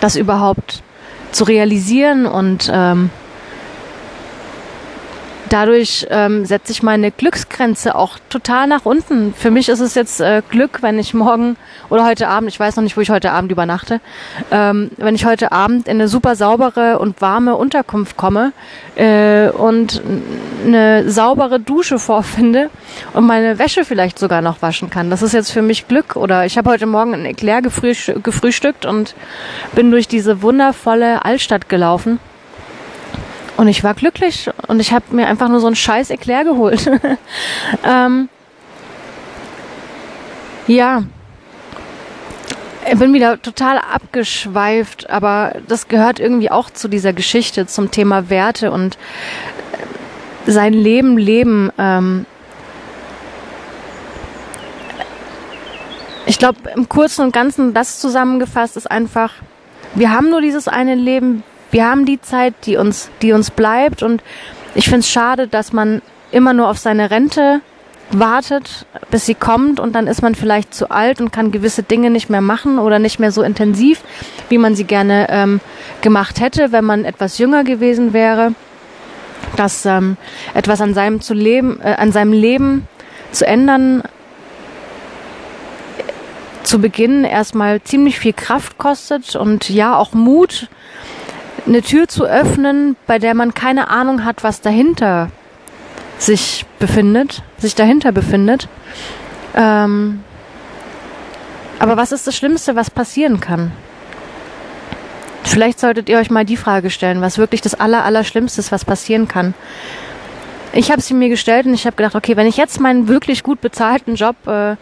das 0.00 0.16
überhaupt 0.16 0.82
zu 1.30 1.44
realisieren 1.44 2.26
und 2.26 2.70
ähm, 2.72 3.10
dadurch 5.54 6.04
ähm, 6.10 6.44
setze 6.44 6.72
ich 6.72 6.82
meine 6.82 7.12
Glücksgrenze 7.12 7.94
auch 7.94 8.18
total 8.28 8.66
nach 8.66 8.84
unten. 8.84 9.32
Für 9.34 9.52
mich 9.52 9.68
ist 9.68 9.78
es 9.78 9.94
jetzt 9.94 10.20
äh, 10.20 10.42
Glück, 10.50 10.82
wenn 10.82 10.98
ich 10.98 11.14
morgen 11.14 11.56
oder 11.90 12.04
heute 12.04 12.26
Abend, 12.26 12.48
ich 12.48 12.58
weiß 12.58 12.74
noch 12.74 12.82
nicht, 12.82 12.96
wo 12.96 13.00
ich 13.00 13.10
heute 13.10 13.30
Abend 13.30 13.52
übernachte, 13.52 14.00
ähm, 14.50 14.90
wenn 14.96 15.14
ich 15.14 15.24
heute 15.24 15.52
Abend 15.52 15.86
in 15.86 15.98
eine 15.98 16.08
super 16.08 16.34
saubere 16.34 16.98
und 16.98 17.20
warme 17.20 17.54
Unterkunft 17.54 18.16
komme 18.16 18.52
äh, 18.96 19.48
und 19.50 20.02
eine 20.66 21.08
saubere 21.08 21.60
Dusche 21.60 22.00
vorfinde 22.00 22.68
und 23.12 23.24
meine 23.24 23.56
Wäsche 23.60 23.84
vielleicht 23.84 24.18
sogar 24.18 24.42
noch 24.42 24.60
waschen 24.60 24.90
kann. 24.90 25.08
Das 25.08 25.22
ist 25.22 25.34
jetzt 25.34 25.52
für 25.52 25.62
mich 25.62 25.86
Glück. 25.86 26.16
Oder 26.16 26.46
ich 26.46 26.58
habe 26.58 26.68
heute 26.70 26.86
Morgen 26.86 27.14
ein 27.14 27.26
Eclair 27.26 27.62
gefrühstückt 27.62 28.86
und 28.86 29.14
bin 29.76 29.92
durch 29.92 30.08
diese 30.08 30.42
wundervolle 30.42 31.24
Altstadt 31.24 31.68
gelaufen. 31.68 32.18
Und 33.56 33.68
ich 33.68 33.84
war 33.84 33.94
glücklich 33.94 34.50
und 34.66 34.80
ich 34.80 34.92
habe 34.92 35.04
mir 35.10 35.26
einfach 35.26 35.48
nur 35.48 35.60
so 35.60 35.66
einen 35.66 35.76
scheiß 35.76 36.10
Eclair 36.10 36.44
geholt. 36.44 36.90
ähm, 37.84 38.28
ja. 40.66 41.04
Ich 42.90 42.98
bin 42.98 43.14
wieder 43.14 43.40
total 43.40 43.78
abgeschweift, 43.78 45.08
aber 45.08 45.54
das 45.68 45.88
gehört 45.88 46.20
irgendwie 46.20 46.50
auch 46.50 46.68
zu 46.68 46.88
dieser 46.88 47.12
Geschichte, 47.12 47.66
zum 47.66 47.90
Thema 47.90 48.28
Werte 48.28 48.70
und 48.70 48.98
sein 50.46 50.74
Leben 50.74 51.16
leben. 51.16 51.70
Ähm, 51.78 52.26
ich 56.26 56.38
glaube, 56.38 56.58
im 56.74 56.88
Kurzen 56.88 57.22
und 57.22 57.32
Ganzen 57.32 57.72
das 57.72 58.00
zusammengefasst 58.00 58.76
ist 58.76 58.90
einfach, 58.90 59.32
wir 59.94 60.10
haben 60.10 60.28
nur 60.28 60.40
dieses 60.40 60.68
eine 60.68 60.94
Leben, 60.94 61.42
wir 61.74 61.86
haben 61.86 62.06
die 62.06 62.20
Zeit, 62.20 62.54
die 62.66 62.76
uns, 62.76 63.10
die 63.20 63.32
uns 63.32 63.50
bleibt 63.50 64.04
und 64.04 64.22
ich 64.76 64.84
finde 64.84 65.00
es 65.00 65.10
schade, 65.10 65.48
dass 65.48 65.72
man 65.72 66.02
immer 66.30 66.52
nur 66.52 66.68
auf 66.68 66.78
seine 66.78 67.10
Rente 67.10 67.62
wartet, 68.12 68.86
bis 69.10 69.26
sie 69.26 69.34
kommt 69.34 69.80
und 69.80 69.92
dann 69.92 70.06
ist 70.06 70.22
man 70.22 70.36
vielleicht 70.36 70.72
zu 70.72 70.92
alt 70.92 71.20
und 71.20 71.32
kann 71.32 71.50
gewisse 71.50 71.82
Dinge 71.82 72.10
nicht 72.10 72.30
mehr 72.30 72.42
machen 72.42 72.78
oder 72.78 73.00
nicht 73.00 73.18
mehr 73.18 73.32
so 73.32 73.42
intensiv, 73.42 74.02
wie 74.48 74.58
man 74.58 74.76
sie 74.76 74.84
gerne 74.84 75.26
ähm, 75.30 75.60
gemacht 76.00 76.40
hätte, 76.40 76.70
wenn 76.70 76.84
man 76.84 77.04
etwas 77.04 77.38
jünger 77.38 77.64
gewesen 77.64 78.12
wäre, 78.12 78.54
dass 79.56 79.84
ähm, 79.84 80.16
etwas 80.54 80.80
an 80.80 80.94
seinem 80.94 81.20
zu 81.22 81.34
leben, 81.34 81.80
äh, 81.82 81.94
an 81.94 82.12
seinem 82.12 82.32
Leben 82.32 82.86
zu 83.32 83.48
ändern 83.48 84.04
zu 86.62 86.80
Beginn 86.80 87.24
erstmal 87.24 87.82
ziemlich 87.82 88.20
viel 88.20 88.32
Kraft 88.32 88.78
kostet 88.78 89.34
und 89.34 89.68
ja 89.68 89.96
auch 89.96 90.12
Mut 90.12 90.68
eine 91.66 91.82
Tür 91.82 92.08
zu 92.08 92.24
öffnen, 92.24 92.96
bei 93.06 93.18
der 93.18 93.34
man 93.34 93.54
keine 93.54 93.88
Ahnung 93.88 94.24
hat, 94.24 94.44
was 94.44 94.60
dahinter 94.60 95.30
sich 96.18 96.66
befindet, 96.78 97.42
sich 97.58 97.74
dahinter 97.74 98.12
befindet. 98.12 98.68
Ähm, 99.54 100.22
Aber 101.78 101.96
was 101.96 102.12
ist 102.12 102.26
das 102.26 102.36
Schlimmste, 102.36 102.76
was 102.76 102.90
passieren 102.90 103.40
kann? 103.40 103.72
Vielleicht 105.42 105.78
solltet 105.80 106.08
ihr 106.08 106.18
euch 106.18 106.30
mal 106.30 106.44
die 106.44 106.56
Frage 106.56 106.90
stellen, 106.90 107.20
was 107.20 107.38
wirklich 107.38 107.60
das 107.60 107.74
Aller, 107.74 108.04
Allerschlimmste 108.04 108.60
ist, 108.60 108.72
was 108.72 108.84
passieren 108.84 109.28
kann. 109.28 109.54
Ich 110.72 110.90
habe 110.90 111.00
sie 111.00 111.14
mir 111.14 111.28
gestellt 111.28 111.66
und 111.66 111.74
ich 111.74 111.86
habe 111.86 111.96
gedacht, 111.96 112.14
okay, 112.14 112.36
wenn 112.36 112.46
ich 112.46 112.56
jetzt 112.56 112.80
meinen 112.80 113.06
wirklich 113.06 113.42
gut 113.42 113.60
bezahlten 113.60 114.16
Job 114.16 114.36
äh, 114.46 114.76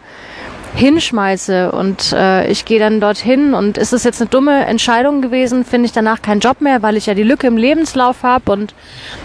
hinschmeiße 0.75 1.71
und 1.71 2.13
äh, 2.13 2.47
ich 2.47 2.65
gehe 2.65 2.79
dann 2.79 2.99
dorthin 2.99 3.53
und 3.53 3.77
ist 3.77 3.93
es 3.93 4.03
jetzt 4.03 4.21
eine 4.21 4.29
dumme 4.29 4.65
Entscheidung 4.65 5.21
gewesen, 5.21 5.65
finde 5.65 5.85
ich 5.85 5.91
danach 5.91 6.21
keinen 6.21 6.39
Job 6.39 6.61
mehr, 6.61 6.81
weil 6.81 6.97
ich 6.97 7.05
ja 7.05 7.13
die 7.13 7.23
Lücke 7.23 7.47
im 7.47 7.57
Lebenslauf 7.57 8.23
habe 8.23 8.51
und 8.51 8.73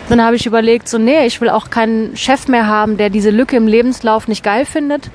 dann 0.09 0.23
habe 0.23 0.37
ich 0.37 0.45
überlegt, 0.45 0.88
so 0.88 0.99
nee, 0.99 1.26
ich 1.26 1.40
will 1.40 1.49
auch 1.49 1.71
keinen 1.71 2.17
Chef 2.17 2.49
mehr 2.49 2.67
haben, 2.67 2.99
der 2.99 3.09
diese 3.09 3.31
Lücke 3.31 3.57
im 3.57 3.67
Lebenslauf 3.67 4.28
nicht 4.28 4.45
geil 4.45 4.67
findet. 4.67 5.11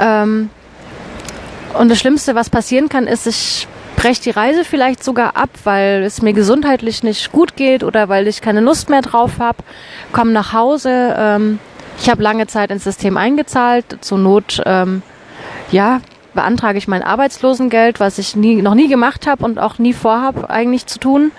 Ähm, 0.00 0.48
und 1.74 1.90
das 1.90 1.98
Schlimmste, 1.98 2.34
was 2.34 2.48
passieren 2.48 2.88
kann, 2.88 3.06
ist, 3.06 3.26
ich 3.26 3.68
breche 3.96 4.22
die 4.22 4.30
Reise 4.30 4.64
vielleicht 4.64 5.04
sogar 5.04 5.36
ab, 5.36 5.50
weil 5.64 6.02
es 6.02 6.22
mir 6.22 6.32
gesundheitlich 6.32 7.02
nicht 7.02 7.30
gut 7.30 7.56
geht 7.56 7.84
oder 7.84 8.08
weil 8.08 8.26
ich 8.26 8.40
keine 8.40 8.60
Lust 8.60 8.88
mehr 8.88 9.02
drauf 9.02 9.32
habe, 9.38 9.58
komme 10.12 10.32
nach 10.32 10.54
Hause. 10.54 11.14
Ähm, 11.18 11.58
ich 12.00 12.08
habe 12.08 12.22
lange 12.22 12.46
Zeit 12.46 12.70
ins 12.70 12.84
System 12.84 13.16
eingezahlt, 13.16 13.98
zur 14.00 14.18
Not 14.18 14.62
ähm, 14.64 15.02
ja, 15.70 16.00
beantrage 16.34 16.78
ich 16.78 16.86
mein 16.86 17.02
Arbeitslosengeld, 17.02 18.00
was 18.00 18.18
ich 18.18 18.36
nie, 18.36 18.62
noch 18.62 18.74
nie 18.74 18.88
gemacht 18.88 19.26
habe 19.26 19.44
und 19.44 19.58
auch 19.58 19.78
nie 19.78 19.92
vorhab 19.92 20.50
eigentlich 20.50 20.86
zu 20.86 20.98
tun. 20.98 21.32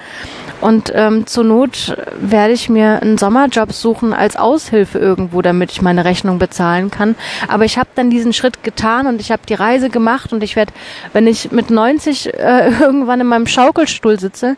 Und 0.61 0.91
ähm, 0.93 1.25
zur 1.25 1.45
Not 1.45 1.95
werde 2.19 2.53
ich 2.53 2.67
mir 2.67 3.01
einen 3.01 3.17
Sommerjob 3.17 3.71
suchen 3.71 4.11
als 4.11 4.35
Aushilfe 4.35 4.99
irgendwo, 4.99 5.41
damit 5.41 5.71
ich 5.71 5.81
meine 5.81 6.03
Rechnung 6.03 6.37
bezahlen 6.37 6.91
kann. 6.91 7.15
Aber 7.47 7.63
ich 7.63 7.77
habe 7.77 7.89
dann 7.95 8.09
diesen 8.09 8.33
Schritt 8.33 8.61
getan 8.61 9.07
und 9.07 9.21
ich 9.21 9.31
habe 9.31 9.41
die 9.47 9.53
Reise 9.53 9.89
gemacht 9.89 10.33
und 10.33 10.43
ich 10.43 10.57
werde, 10.57 10.73
wenn 11.13 11.27
ich 11.27 11.51
mit 11.51 11.69
90 11.69 12.33
äh, 12.33 12.69
irgendwann 12.81 13.21
in 13.21 13.27
meinem 13.27 13.47
Schaukelstuhl 13.47 14.19
sitze, 14.19 14.57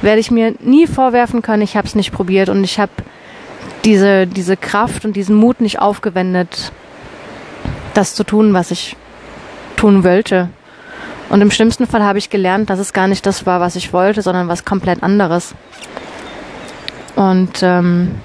werde 0.00 0.20
ich 0.20 0.30
mir 0.30 0.54
nie 0.60 0.86
vorwerfen 0.86 1.42
können, 1.42 1.62
ich 1.62 1.76
habe 1.76 1.86
es 1.86 1.94
nicht 1.94 2.12
probiert 2.12 2.48
und 2.48 2.64
ich 2.64 2.80
habe 2.80 2.92
diese, 3.84 4.26
diese 4.26 4.56
Kraft 4.56 5.04
und 5.04 5.14
diesen 5.14 5.36
Mut 5.36 5.60
nicht 5.60 5.78
aufgewendet, 5.78 6.72
das 7.92 8.14
zu 8.14 8.24
tun, 8.24 8.54
was 8.54 8.70
ich 8.70 8.96
tun 9.76 10.04
wollte. 10.04 10.48
Und 11.30 11.40
im 11.40 11.50
schlimmsten 11.50 11.86
Fall 11.86 12.02
habe 12.02 12.18
ich 12.18 12.30
gelernt, 12.30 12.70
dass 12.70 12.78
es 12.78 12.92
gar 12.92 13.08
nicht 13.08 13.26
das 13.26 13.46
war, 13.46 13.60
was 13.60 13.76
ich 13.76 13.92
wollte, 13.92 14.22
sondern 14.22 14.48
was 14.48 14.64
komplett 14.64 15.02
anderes. 15.02 15.54
Und 17.16 17.62
ähm, 17.62 18.16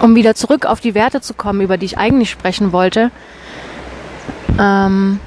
um 0.00 0.14
wieder 0.14 0.34
zurück 0.34 0.66
auf 0.66 0.80
die 0.80 0.94
Werte 0.94 1.20
zu 1.20 1.34
kommen, 1.34 1.60
über 1.60 1.76
die 1.76 1.86
ich 1.86 1.98
eigentlich 1.98 2.30
sprechen 2.30 2.72
wollte, 2.72 3.10
ähm, 4.58 5.20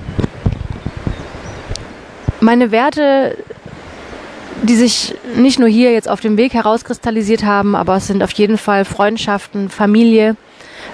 meine 2.39 2.71
Werte, 2.71 3.37
die 4.61 4.75
sich 4.75 5.15
nicht 5.35 5.59
nur 5.59 5.69
hier 5.69 5.91
jetzt 5.91 6.09
auf 6.09 6.19
dem 6.19 6.37
Weg 6.37 6.53
herauskristallisiert 6.53 7.43
haben, 7.43 7.75
aber 7.75 7.95
es 7.95 8.07
sind 8.07 8.21
auf 8.21 8.31
jeden 8.31 8.57
Fall 8.57 8.85
Freundschaften, 8.85 9.69
Familie. 9.69 10.35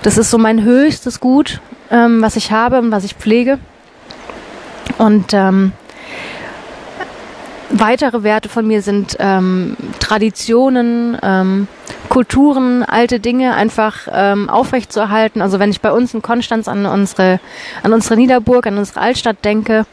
Das 0.02 0.18
ist 0.18 0.30
so 0.32 0.38
mein 0.38 0.64
höchstes 0.64 1.20
Gut, 1.20 1.60
ähm, 1.92 2.22
was 2.22 2.36
ich 2.36 2.52
habe 2.52 2.80
und 2.80 2.92
was 2.92 3.04
ich 3.04 3.16
pflege. 3.16 3.60
Und 5.00 5.34
ähm, 5.34 5.72
weitere 7.70 8.22
Werte 8.24 8.50
von 8.50 8.68
mir 8.68 8.82
sind 8.82 9.16
ähm, 9.20 9.76
Traditionen, 10.00 11.18
ähm, 11.24 11.68
Kulturen, 12.10 12.84
alte 12.84 13.20
Dinge 13.20 13.56
einfach 13.56 14.08
ähm, 14.12 14.50
aufrechtzuerhalten. 14.50 15.42
Also 15.42 15.58
wenn 15.60 15.72
ich 15.72 15.82
bei 15.82 15.92
uns 15.92 16.14
in 16.14 16.22
Konstanz 16.22 16.68
an 16.68 16.86
unsere, 16.86 17.40
an 17.82 17.94
unsere 17.94 18.18
Niederburg, 18.18 18.68
an 18.68 18.78
unsere 18.78 19.00
Altstadt 19.00 19.46
denke, 19.46 19.86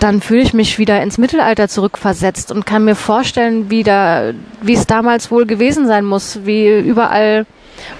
dann 0.00 0.20
fühle 0.20 0.42
ich 0.42 0.52
mich 0.52 0.80
wieder 0.80 1.00
ins 1.00 1.16
Mittelalter 1.16 1.68
zurückversetzt 1.68 2.50
und 2.50 2.66
kann 2.66 2.84
mir 2.84 2.96
vorstellen, 2.96 3.70
wie, 3.70 3.84
da, 3.84 4.32
wie 4.60 4.74
es 4.74 4.86
damals 4.86 5.30
wohl 5.30 5.46
gewesen 5.46 5.86
sein 5.86 6.04
muss, 6.04 6.40
wie 6.44 6.76
überall 6.80 7.46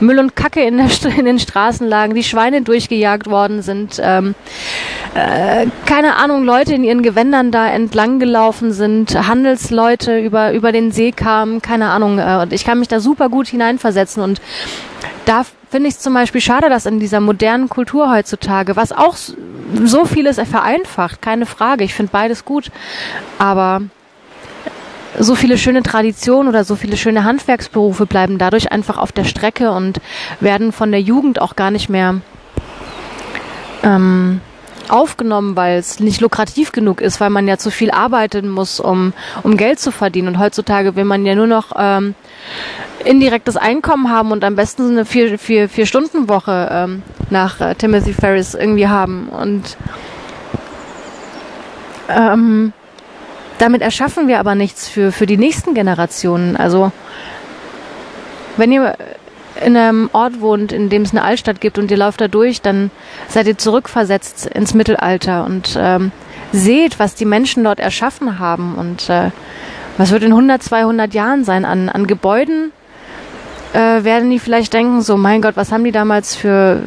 Müll 0.01 0.19
und 0.19 0.37
Kacke 0.37 0.63
in, 0.63 0.77
der, 0.77 0.89
in 1.17 1.25
den 1.25 1.39
Straßen 1.39 1.87
lagen, 1.87 2.15
die 2.15 2.25
Schweine 2.25 2.63
durchgejagt 2.63 3.29
worden 3.29 3.63
sind, 3.63 4.01
ähm, 4.03 4.35
äh, 5.15 5.67
keine 5.87 6.17
Ahnung, 6.17 6.45
Leute 6.45 6.75
in 6.75 6.85
ihren 6.85 7.03
Gewändern 7.03 7.51
da 7.51 7.69
entlang 7.69 8.19
gelaufen 8.19 8.73
sind, 8.73 9.15
Handelsleute 9.29 10.19
über, 10.19 10.53
über 10.53 10.73
den 10.73 10.93
See 10.93 11.13
kamen, 11.13 11.63
keine 11.63 11.91
Ahnung. 11.91 12.19
Äh, 12.19 12.41
und 12.43 12.53
ich 12.53 12.65
kann 12.65 12.79
mich 12.79 12.89
da 12.89 13.01
super 13.01 13.29
gut 13.29 13.49
hineinversetzen 13.49 14.23
und 14.23 14.41
da 15.25 15.45
finde 15.71 15.89
ich 15.89 15.95
es 15.95 16.01
zum 16.01 16.15
Beispiel 16.15 16.41
schade, 16.41 16.69
dass 16.69 16.85
in 16.85 17.01
dieser 17.01 17.21
modernen 17.21 17.69
Kultur 17.69 18.11
heutzutage, 18.11 18.77
was 18.77 18.93
auch 18.93 19.17
so 19.85 20.05
vieles 20.05 20.39
vereinfacht, 20.39 21.23
keine 21.23 21.47
Frage, 21.47 21.85
ich 21.85 21.95
finde 21.95 22.13
beides 22.13 22.45
gut, 22.45 22.71
aber 23.39 23.83
so 25.19 25.35
viele 25.35 25.59
schöne 25.59 25.83
Traditionen 25.83 26.49
oder 26.49 26.65
so 26.65 26.77
viele 26.77 26.97
schöne 26.97 27.25
Handwerksberufe 27.25 28.07
bleiben 28.07 28.39
dadurch 28.39 28.73
einfach 28.73 28.99
auf 28.99 29.13
der 29.13 29.25
Strecke 29.25 29.73
und 29.73 30.01
werden 30.41 30.73
von 30.73 30.91
der 30.91 31.01
Jugend 31.01 31.41
auch 31.41 31.57
gar 31.57 31.71
nicht 31.71 31.89
mehr 31.89 32.21
ähm, 33.83 34.41
aufgenommen, 34.89 35.57
weil 35.57 35.79
es 35.79 36.01
nicht 36.01 36.21
lukrativ 36.21 36.73
genug 36.73 37.01
ist, 37.01 37.21
weil 37.21 37.31
man 37.31 37.49
ja 37.49 37.57
zu 37.57 37.71
viel 37.71 37.91
arbeiten 37.91 38.49
muss, 38.49 38.81
um, 38.81 39.13
um 39.43 39.57
Geld 39.57 39.79
zu 39.81 39.91
verdienen. 39.91 40.29
Und 40.29 40.39
heutzutage 40.39 40.97
will 40.97 41.05
man 41.05 41.25
ja 41.25 41.35
nur 41.35 41.47
noch 41.47 41.73
ähm, 41.77 42.15
indirektes 43.05 43.57
Einkommen 43.57 44.11
haben 44.11 44.33
und 44.33 44.45
am 44.45 44.55
besten 44.55 44.85
so 44.85 44.91
eine 44.91 45.05
vier, 45.05 45.39
vier, 45.39 45.69
vier 45.69 45.87
Stunden 45.87 46.29
Woche 46.29 46.69
ähm, 46.71 47.03
nach 47.31 47.61
äh, 47.61 47.75
Timothy 47.75 48.13
Ferris 48.13 48.55
irgendwie 48.55 48.89
haben. 48.89 49.29
Und 49.29 49.77
ähm, 52.09 52.73
damit 53.63 53.81
erschaffen 53.81 54.27
wir 54.27 54.41
aber 54.41 54.57
nichts 54.57 54.89
für, 54.89 55.13
für 55.13 55.25
die 55.25 55.37
nächsten 55.37 55.73
Generationen. 55.73 56.57
Also, 56.57 56.91
wenn 58.57 58.73
ihr 58.73 58.97
in 59.65 59.77
einem 59.77 60.11
Ort 60.13 60.41
wohnt, 60.41 60.73
in 60.73 60.89
dem 60.89 61.03
es 61.03 61.13
eine 61.13 61.23
Altstadt 61.23 61.61
gibt 61.61 61.79
und 61.79 61.89
ihr 61.91 61.97
lauft 61.97 62.21
da 62.21 62.27
durch, 62.27 62.61
dann 62.61 62.91
seid 63.29 63.47
ihr 63.47 63.57
zurückversetzt 63.57 64.47
ins 64.47 64.75
Mittelalter 64.75 65.45
und 65.45 65.79
ähm, 65.79 66.11
seht, 66.51 66.99
was 66.99 67.15
die 67.15 67.25
Menschen 67.25 67.63
dort 67.63 67.79
erschaffen 67.79 68.41
haben 68.41 68.75
und 68.75 69.09
äh, 69.09 69.31
was 69.97 70.11
wird 70.11 70.25
in 70.25 70.33
100, 70.33 70.61
200 70.61 71.15
Jahren 71.15 71.45
sein 71.45 71.65
an, 71.65 71.89
an 71.89 72.09
Gebäuden, 72.09 72.73
äh, 73.75 74.03
werden 74.03 74.29
die 74.31 74.41
vielleicht 74.41 74.73
denken, 74.73 75.03
so 75.03 75.17
mein 75.17 75.41
Gott, 75.41 75.55
was 75.55 75.71
haben 75.71 75.85
die 75.85 75.93
damals 75.93 76.35
für, 76.35 76.81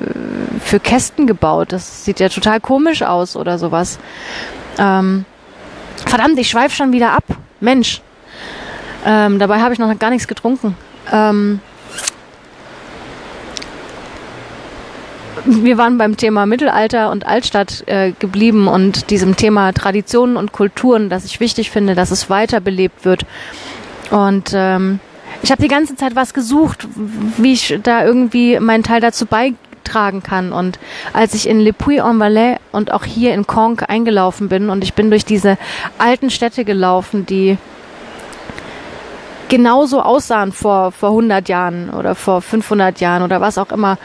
für 0.60 0.82
Kästen 0.82 1.26
gebaut? 1.26 1.72
Das 1.72 2.04
sieht 2.04 2.20
ja 2.20 2.28
total 2.28 2.60
komisch 2.60 3.02
aus 3.02 3.38
oder 3.38 3.58
sowas. 3.58 3.98
Ähm, 4.78 5.24
Verdammt, 6.06 6.40
ich 6.40 6.50
schweife 6.50 6.76
schon 6.76 6.92
wieder 6.92 7.12
ab. 7.12 7.24
Mensch. 7.60 8.02
Ähm, 9.06 9.40
dabei 9.40 9.62
habe 9.62 9.74
ich 9.74 9.80
noch 9.80 9.98
gar 10.00 10.10
nichts 10.10 10.28
getrunken. 10.28 10.76
Ähm, 11.12 11.60
wir 15.46 15.78
waren 15.78 15.98
beim 15.98 16.18
Thema 16.18 16.46
Mittelalter 16.46 17.12
und 17.12 17.26
Altstadt 17.26 17.84
äh, 17.88 18.14
geblieben 18.18 18.68
und 18.68 19.12
diesem 19.12 19.36
Thema 19.36 19.74
Traditionen 19.74 20.38
und 20.38 20.52
Kulturen, 20.52 21.10
das 21.10 21.26
ich 21.26 21.40
wichtig 21.40 21.70
finde, 21.70 21.94
dass 21.94 22.12
es 22.12 22.30
weiterbelebt 22.30 23.06
wird. 23.06 23.26
Und 24.10 24.52
ähm, 24.54 25.00
ich 25.44 25.52
habe 25.52 25.62
die 25.62 25.68
ganze 25.68 25.96
Zeit 25.96 26.16
was 26.16 26.34
gesucht, 26.34 26.88
wie 27.38 27.54
ich 27.54 27.80
da 27.84 28.04
irgendwie 28.04 28.60
meinen 28.60 28.84
Teil 28.84 29.02
dazu 29.02 29.26
beitragen 29.26 29.58
tragen 29.86 30.22
kann. 30.24 30.52
Und 30.52 30.80
als 31.14 31.34
ich 31.34 31.48
in 31.48 31.60
Le 31.60 31.74
Puy-en-Valais 31.74 32.58
und 32.72 32.92
auch 32.92 33.06
hier 33.06 33.34
in 33.34 33.48
Conques 33.48 33.88
eingelaufen 33.88 34.50
bin 34.50 34.70
und 34.70 34.84
ich 34.84 34.94
bin 34.94 35.10
durch 35.10 35.26
diese 35.26 35.58
alten 35.98 36.30
Städte 36.30 36.66
gelaufen, 36.66 37.26
die 37.26 37.58
genauso 39.48 40.02
aussahen 40.02 40.52
vor, 40.52 40.92
vor 40.92 41.10
100 41.10 41.48
Jahren 41.48 41.90
oder 41.92 42.16
vor 42.16 42.42
500 42.42 43.00
Jahren 43.00 43.24
oder 43.24 43.42
was 43.42 43.58
auch 43.58 43.72
immer, 43.72 43.98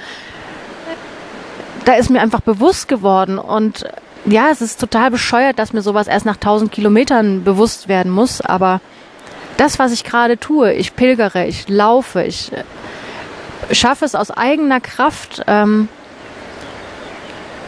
da 1.84 1.94
ist 1.94 2.10
mir 2.10 2.20
einfach 2.20 2.40
bewusst 2.40 2.88
geworden 2.88 3.38
und 3.38 3.84
ja, 4.26 4.48
es 4.50 4.60
ist 4.60 4.78
total 4.78 5.10
bescheuert, 5.10 5.58
dass 5.58 5.72
mir 5.72 5.80
sowas 5.80 6.06
erst 6.06 6.26
nach 6.26 6.36
1000 6.36 6.70
Kilometern 6.70 7.42
bewusst 7.42 7.88
werden 7.88 8.12
muss, 8.12 8.40
aber 8.40 8.80
das, 9.56 9.78
was 9.78 9.92
ich 9.92 10.04
gerade 10.04 10.38
tue, 10.38 10.72
ich 10.72 10.94
pilgere, 10.94 11.46
ich 11.46 11.68
laufe, 11.68 12.22
ich 12.22 12.50
schaffe 13.72 14.04
es 14.04 14.14
aus 14.14 14.30
eigener 14.30 14.80
Kraft, 14.80 15.42
ähm, 15.46 15.88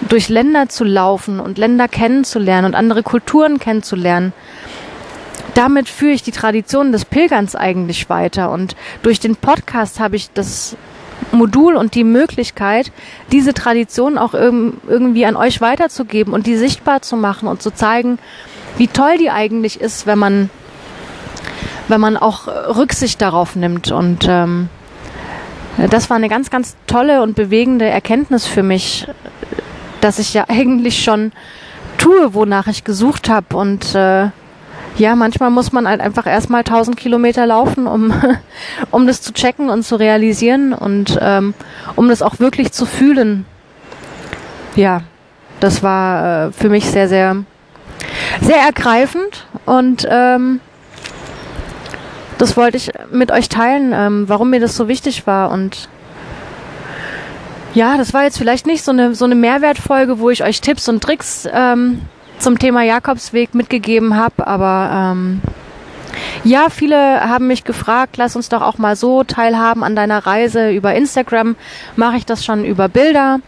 durch 0.08 0.28
Länder 0.28 0.68
zu 0.68 0.84
laufen 0.84 1.40
und 1.40 1.58
Länder 1.58 1.88
kennenzulernen 1.88 2.66
und 2.66 2.74
andere 2.74 3.02
Kulturen 3.02 3.58
kennenzulernen. 3.58 4.32
Damit 5.54 5.88
führe 5.88 6.12
ich 6.12 6.22
die 6.22 6.32
Tradition 6.32 6.92
des 6.92 7.04
Pilgerns 7.04 7.54
eigentlich 7.54 8.08
weiter. 8.08 8.50
Und 8.50 8.74
durch 9.02 9.20
den 9.20 9.36
Podcast 9.36 10.00
habe 10.00 10.16
ich 10.16 10.30
das 10.32 10.76
Modul 11.30 11.76
und 11.76 11.94
die 11.94 12.04
Möglichkeit, 12.04 12.90
diese 13.30 13.54
Tradition 13.54 14.18
auch 14.18 14.34
irgendwie 14.34 15.24
an 15.24 15.36
euch 15.36 15.60
weiterzugeben 15.60 16.34
und 16.34 16.46
die 16.46 16.56
sichtbar 16.56 17.02
zu 17.02 17.16
machen 17.16 17.48
und 17.48 17.62
zu 17.62 17.70
zeigen, 17.70 18.18
wie 18.78 18.88
toll 18.88 19.18
die 19.18 19.30
eigentlich 19.30 19.80
ist, 19.80 20.06
wenn 20.06 20.18
man, 20.18 20.50
wenn 21.88 22.00
man 22.00 22.16
auch 22.16 22.48
Rücksicht 22.48 23.20
darauf 23.20 23.54
nimmt 23.54 23.92
und 23.92 24.26
ähm, 24.28 24.68
das 25.90 26.10
war 26.10 26.16
eine 26.16 26.28
ganz, 26.28 26.50
ganz 26.50 26.76
tolle 26.86 27.22
und 27.22 27.34
bewegende 27.34 27.86
Erkenntnis 27.86 28.46
für 28.46 28.62
mich, 28.62 29.06
dass 30.00 30.18
ich 30.18 30.34
ja 30.34 30.44
eigentlich 30.48 31.02
schon 31.02 31.32
tue, 31.98 32.34
wonach 32.34 32.66
ich 32.66 32.84
gesucht 32.84 33.28
habe. 33.28 33.56
Und 33.56 33.94
äh, 33.94 34.28
ja, 34.98 35.16
manchmal 35.16 35.50
muss 35.50 35.72
man 35.72 35.88
halt 35.88 36.00
einfach 36.00 36.26
erstmal 36.26 36.60
1000 36.60 36.96
Kilometer 36.96 37.46
laufen, 37.46 37.86
um, 37.86 38.12
um 38.90 39.06
das 39.06 39.22
zu 39.22 39.32
checken 39.32 39.70
und 39.70 39.84
zu 39.84 39.96
realisieren 39.96 40.72
und 40.72 41.18
ähm, 41.20 41.54
um 41.96 42.08
das 42.08 42.22
auch 42.22 42.38
wirklich 42.38 42.72
zu 42.72 42.84
fühlen. 42.84 43.46
Ja, 44.74 45.02
das 45.60 45.82
war 45.82 46.48
äh, 46.48 46.52
für 46.52 46.68
mich 46.68 46.86
sehr, 46.86 47.08
sehr, 47.08 47.36
sehr 48.40 48.58
ergreifend 48.58 49.46
und 49.64 50.06
ähm, 50.10 50.60
das 52.42 52.56
wollte 52.56 52.76
ich 52.76 52.90
mit 53.12 53.30
euch 53.30 53.48
teilen, 53.48 53.92
ähm, 53.94 54.24
warum 54.28 54.50
mir 54.50 54.58
das 54.58 54.76
so 54.76 54.88
wichtig 54.88 55.28
war 55.28 55.52
und 55.52 55.88
ja, 57.72 57.96
das 57.96 58.12
war 58.12 58.24
jetzt 58.24 58.36
vielleicht 58.36 58.66
nicht 58.66 58.82
so 58.82 58.90
eine, 58.90 59.14
so 59.14 59.26
eine 59.26 59.36
Mehrwertfolge, 59.36 60.18
wo 60.18 60.28
ich 60.28 60.42
euch 60.42 60.60
Tipps 60.60 60.88
und 60.88 61.04
Tricks 61.04 61.48
ähm, 61.52 62.00
zum 62.40 62.58
Thema 62.58 62.82
Jakobsweg 62.82 63.54
mitgegeben 63.54 64.16
habe, 64.16 64.44
aber 64.44 65.12
ähm, 65.12 65.40
ja, 66.42 66.66
viele 66.68 67.20
haben 67.20 67.46
mich 67.46 67.62
gefragt, 67.62 68.16
lass 68.16 68.34
uns 68.34 68.48
doch 68.48 68.60
auch 68.60 68.76
mal 68.76 68.96
so 68.96 69.22
teilhaben 69.22 69.84
an 69.84 69.94
deiner 69.94 70.26
Reise. 70.26 70.72
Über 70.72 70.94
Instagram 70.96 71.54
mache 71.94 72.16
ich 72.16 72.26
das 72.26 72.44
schon 72.44 72.64
über 72.64 72.88
Bilder 72.88 73.38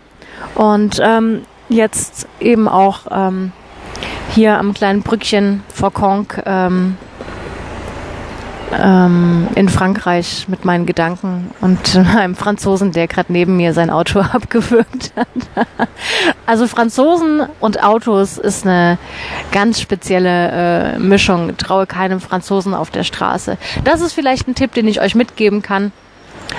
und 0.55 1.01
ähm, 1.03 1.43
jetzt 1.69 2.29
eben 2.39 2.69
auch 2.69 3.01
ähm, 3.11 3.51
hier 4.31 4.57
am 4.57 4.73
kleinen 4.73 5.03
Brückchen 5.03 5.65
vor 5.75 5.93
Conques 5.93 6.41
ähm, 6.47 6.97
ähm, 8.73 9.49
in 9.55 9.69
Frankreich 9.69 10.47
mit 10.49 10.65
meinen 10.65 10.87
Gedanken 10.87 11.51
und 11.61 11.97
einem 12.17 12.35
Franzosen, 12.35 12.93
der 12.93 13.07
gerade 13.07 13.33
neben 13.33 13.57
mir 13.57 13.73
sein 13.73 13.91
Auto 13.91 14.21
abgewürgt 14.33 15.13
hat. 15.17 15.29
also 16.47 16.67
Franzosen 16.67 17.43
und 17.61 17.83
Autos 17.83 18.39
ist 18.39 18.67
eine 18.67 18.99
ganz 19.53 19.81
spezielle 19.81 20.95
äh, 20.95 20.99
Mischung. 20.99 21.57
Traue 21.57 21.87
keinem 21.87 22.21
Franzosen 22.21 22.75
auf 22.75 22.91
der 22.91 23.05
Straße. 23.05 23.59
Das 23.85 24.01
ist 24.01 24.13
vielleicht 24.13 24.49
ein 24.49 24.55
Tipp, 24.55 24.73
den 24.75 24.89
ich 24.89 25.01
euch 25.01 25.15
mitgeben 25.15 25.63
kann. 25.63 25.93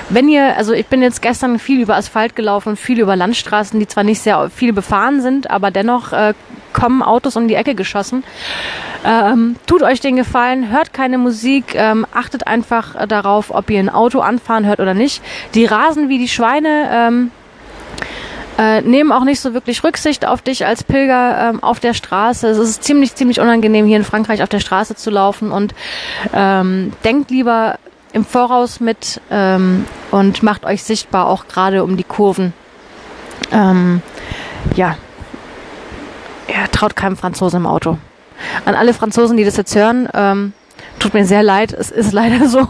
Wenn 0.09 0.27
ihr, 0.29 0.57
also 0.57 0.73
ich 0.73 0.87
bin 0.87 1.01
jetzt 1.01 1.21
gestern 1.21 1.59
viel 1.59 1.81
über 1.81 1.95
Asphalt 1.95 2.35
gelaufen, 2.35 2.75
viel 2.75 2.99
über 2.99 3.15
Landstraßen, 3.15 3.79
die 3.79 3.87
zwar 3.87 4.03
nicht 4.03 4.21
sehr 4.21 4.49
viel 4.49 4.73
befahren 4.73 5.21
sind, 5.21 5.49
aber 5.49 5.71
dennoch 5.71 6.11
äh, 6.11 6.33
kommen 6.75 7.01
Autos 7.01 7.35
um 7.37 7.47
die 7.47 7.55
Ecke 7.55 7.73
geschossen. 7.73 8.23
Ähm, 9.05 9.55
tut 9.65 9.81
euch 9.81 10.01
den 10.01 10.17
Gefallen, 10.17 10.69
hört 10.69 10.93
keine 10.93 11.17
Musik, 11.17 11.73
ähm, 11.73 12.05
achtet 12.13 12.47
einfach 12.47 12.95
äh, 12.95 13.07
darauf, 13.07 13.49
ob 13.49 13.69
ihr 13.69 13.79
ein 13.79 13.89
Auto 13.89 14.19
anfahren 14.19 14.65
hört 14.65 14.79
oder 14.79 14.93
nicht. 14.93 15.23
Die 15.53 15.65
rasen 15.65 16.09
wie 16.09 16.17
die 16.17 16.27
Schweine. 16.27 16.89
Ähm, 16.91 17.31
äh, 18.57 18.81
nehmen 18.81 19.11
auch 19.11 19.25
nicht 19.25 19.41
so 19.41 19.53
wirklich 19.53 19.83
Rücksicht 19.83 20.25
auf 20.25 20.41
dich 20.41 20.65
als 20.65 20.83
Pilger 20.83 21.49
ähm, 21.49 21.61
auf 21.61 21.81
der 21.81 21.93
Straße. 21.93 22.47
Es 22.47 22.57
ist 22.57 22.83
ziemlich, 22.83 23.13
ziemlich 23.15 23.41
unangenehm, 23.41 23.85
hier 23.85 23.97
in 23.97 24.05
Frankreich 24.05 24.43
auf 24.43 24.49
der 24.49 24.61
Straße 24.61 24.95
zu 24.95 25.09
laufen 25.09 25.51
und 25.51 25.75
ähm, 26.33 26.93
denkt 27.03 27.31
lieber 27.31 27.79
im 28.13 28.23
Voraus 28.23 28.79
mit 28.79 29.19
ähm, 29.29 29.85
und 30.11 30.41
macht 30.41 30.65
euch 30.65 30.83
sichtbar, 30.83 31.27
auch 31.27 31.49
gerade 31.49 31.83
um 31.83 31.97
die 31.97 32.05
Kurven. 32.05 32.53
Ähm, 33.51 34.01
ja, 34.75 34.97
ja, 36.47 36.67
traut 36.71 36.95
keinem 36.95 37.17
Franzosen 37.17 37.61
im 37.61 37.67
Auto. 37.67 37.97
An 38.65 38.75
alle 38.75 38.93
Franzosen, 38.93 39.37
die 39.37 39.45
das 39.45 39.57
jetzt 39.57 39.75
hören, 39.75 40.09
ähm, 40.13 40.53
tut 40.99 41.13
mir 41.13 41.25
sehr 41.25 41.43
leid, 41.43 41.73
es 41.73 41.91
ist 41.91 42.11
leider 42.11 42.47
so. 42.49 42.67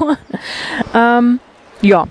ähm, 0.93 1.39
ja. 1.81 2.05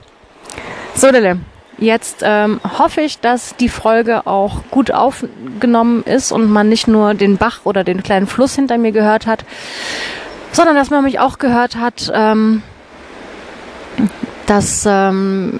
So, 0.94 1.10
Dille. 1.10 1.38
Jetzt 1.78 2.22
ähm, 2.22 2.60
hoffe 2.78 3.00
ich, 3.00 3.18
dass 3.18 3.56
die 3.56 3.68
Folge 3.68 4.26
auch 4.26 4.62
gut 4.70 4.92
aufgenommen 4.92 6.04
ist 6.04 6.30
und 6.30 6.48
man 6.48 6.68
nicht 6.68 6.86
nur 6.86 7.14
den 7.14 7.36
Bach 7.36 7.60
oder 7.64 7.82
den 7.82 8.02
kleinen 8.02 8.28
Fluss 8.28 8.54
hinter 8.54 8.78
mir 8.78 8.92
gehört 8.92 9.26
hat, 9.26 9.44
sondern 10.52 10.76
dass 10.76 10.90
man 10.90 11.02
mich 11.02 11.18
auch 11.18 11.38
gehört 11.38 11.74
hat, 11.74 12.12
ähm, 12.14 12.62
dass 14.46 14.84
ähm, 14.86 15.58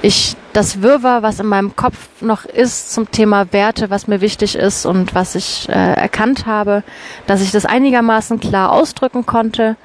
ich 0.00 0.36
das 0.52 0.82
Wirrwarr, 0.82 1.22
was 1.22 1.40
in 1.40 1.46
meinem 1.46 1.76
Kopf 1.76 1.96
noch 2.20 2.44
ist 2.44 2.92
zum 2.92 3.10
Thema 3.10 3.52
Werte, 3.52 3.90
was 3.90 4.06
mir 4.06 4.20
wichtig 4.20 4.54
ist 4.54 4.84
und 4.84 5.14
was 5.14 5.34
ich 5.34 5.68
äh, 5.68 5.72
erkannt 5.72 6.46
habe, 6.46 6.82
dass 7.26 7.40
ich 7.40 7.50
das 7.50 7.64
einigermaßen 7.64 8.40
klar 8.40 8.72
ausdrücken 8.72 9.24
konnte. 9.24 9.76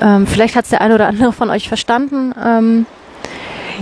Ähm, 0.00 0.26
vielleicht 0.26 0.56
hat 0.56 0.64
es 0.64 0.70
der 0.70 0.80
eine 0.80 0.94
oder 0.94 1.06
andere 1.06 1.32
von 1.32 1.50
euch 1.50 1.68
verstanden. 1.68 2.34
Ähm, 2.42 2.86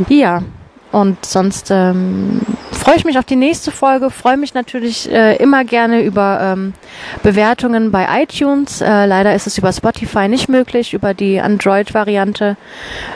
ja, 0.09 0.43
und 0.91 1.25
sonst 1.25 1.71
ähm, 1.71 2.41
freue 2.83 2.97
ich 2.97 3.05
mich 3.05 3.17
auf 3.17 3.25
die 3.25 3.37
nächste 3.37 3.71
Folge, 3.71 4.11
freue 4.11 4.37
mich 4.37 4.55
natürlich 4.55 5.09
äh, 5.09 5.37
immer 5.37 5.65
gerne 5.65 6.03
über 6.03 6.41
ähm, 6.43 6.75
Bewertungen 7.23 7.93
bei 7.93 8.23
iTunes. 8.23 8.81
Äh, 8.81 9.07
leider 9.07 9.37
ist 9.37 9.47
es 9.47 9.57
über 9.57 9.73
Spotify 9.73 10.27
nicht 10.27 10.49
möglich, 10.49 10.93
über 10.93 11.15
die 11.15 11.41
Android-Variante. 11.41 12.57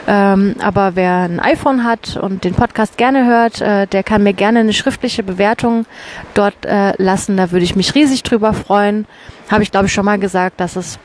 Ähm, 0.07 0.55
aber 0.61 0.95
wer 0.95 1.23
ein 1.23 1.41
iPhone 1.41 1.83
hat 1.83 2.15
und 2.15 2.45
den 2.45 2.53
Podcast 2.53 2.97
gerne 2.97 3.25
hört, 3.25 3.59
äh, 3.59 3.87
der 3.87 4.03
kann 4.03 4.23
mir 4.23 4.31
gerne 4.31 4.59
eine 4.59 4.71
schriftliche 4.71 5.21
Bewertung 5.21 5.85
dort 6.33 6.65
äh, 6.65 6.93
lassen. 7.01 7.35
Da 7.35 7.51
würde 7.51 7.65
ich 7.65 7.75
mich 7.75 7.93
riesig 7.93 8.23
drüber 8.23 8.53
freuen. 8.53 9.05
Habe 9.51 9.63
ich, 9.63 9.71
glaube 9.71 9.87
ich, 9.87 9.93
schon 9.93 10.05
mal 10.05 10.17
gesagt, 10.17 10.61
dass 10.61 10.77
es 10.77 10.97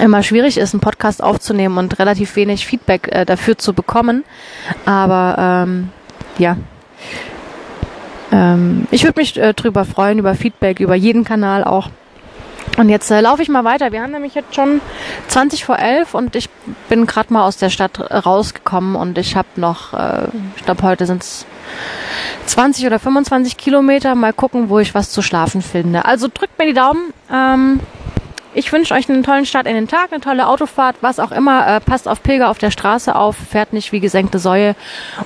immer 0.00 0.22
schwierig 0.22 0.56
ist, 0.56 0.72
einen 0.72 0.80
Podcast 0.80 1.22
aufzunehmen 1.22 1.76
und 1.76 1.98
relativ 1.98 2.36
wenig 2.36 2.66
Feedback 2.66 3.08
äh, 3.12 3.26
dafür 3.26 3.58
zu 3.58 3.74
bekommen. 3.74 4.24
Aber 4.86 5.66
ähm, 5.66 5.90
ja. 6.38 6.56
Ähm, 8.32 8.86
ich 8.90 9.04
würde 9.04 9.20
mich 9.20 9.36
äh, 9.36 9.54
drüber 9.54 9.84
freuen, 9.84 10.18
über 10.18 10.34
Feedback, 10.34 10.80
über 10.80 10.94
jeden 10.94 11.24
Kanal 11.24 11.64
auch. 11.64 11.88
Und 12.76 12.88
jetzt 12.88 13.10
äh, 13.10 13.20
laufe 13.20 13.42
ich 13.42 13.48
mal 13.48 13.64
weiter. 13.64 13.92
Wir 13.92 14.02
haben 14.02 14.12
nämlich 14.12 14.34
jetzt 14.34 14.54
schon 14.54 14.80
20 15.28 15.64
vor 15.64 15.78
11 15.78 16.14
und 16.14 16.36
ich 16.36 16.50
bin 16.88 17.06
gerade 17.06 17.32
mal 17.32 17.44
aus 17.44 17.56
der 17.56 17.70
Stadt 17.70 17.98
rausgekommen 18.10 18.96
und 18.96 19.16
ich 19.18 19.36
habe 19.36 19.48
noch, 19.56 19.94
äh, 19.94 20.28
ich 20.56 20.64
glaube 20.64 20.82
heute 20.82 21.06
sind 21.06 21.22
es 21.22 21.46
20 22.46 22.86
oder 22.86 22.98
25 22.98 23.56
Kilometer. 23.56 24.14
Mal 24.14 24.32
gucken, 24.32 24.68
wo 24.68 24.78
ich 24.78 24.94
was 24.94 25.10
zu 25.10 25.22
schlafen 25.22 25.62
finde. 25.62 26.04
Also 26.04 26.28
drückt 26.32 26.58
mir 26.58 26.66
die 26.66 26.74
Daumen. 26.74 27.12
Ähm, 27.32 27.80
ich 28.52 28.72
wünsche 28.72 28.94
euch 28.94 29.08
einen 29.10 29.22
tollen 29.22 29.44
Start 29.44 29.66
in 29.66 29.74
den 29.74 29.86
Tag, 29.88 30.12
eine 30.12 30.20
tolle 30.20 30.46
Autofahrt, 30.48 30.96
was 31.02 31.20
auch 31.20 31.30
immer. 31.30 31.66
Äh, 31.66 31.80
passt 31.80 32.08
auf 32.08 32.22
Pilger 32.22 32.48
auf 32.48 32.58
der 32.58 32.70
Straße 32.70 33.14
auf, 33.14 33.36
fährt 33.36 33.72
nicht 33.72 33.92
wie 33.92 34.00
gesenkte 34.00 34.38
Säue 34.38 34.74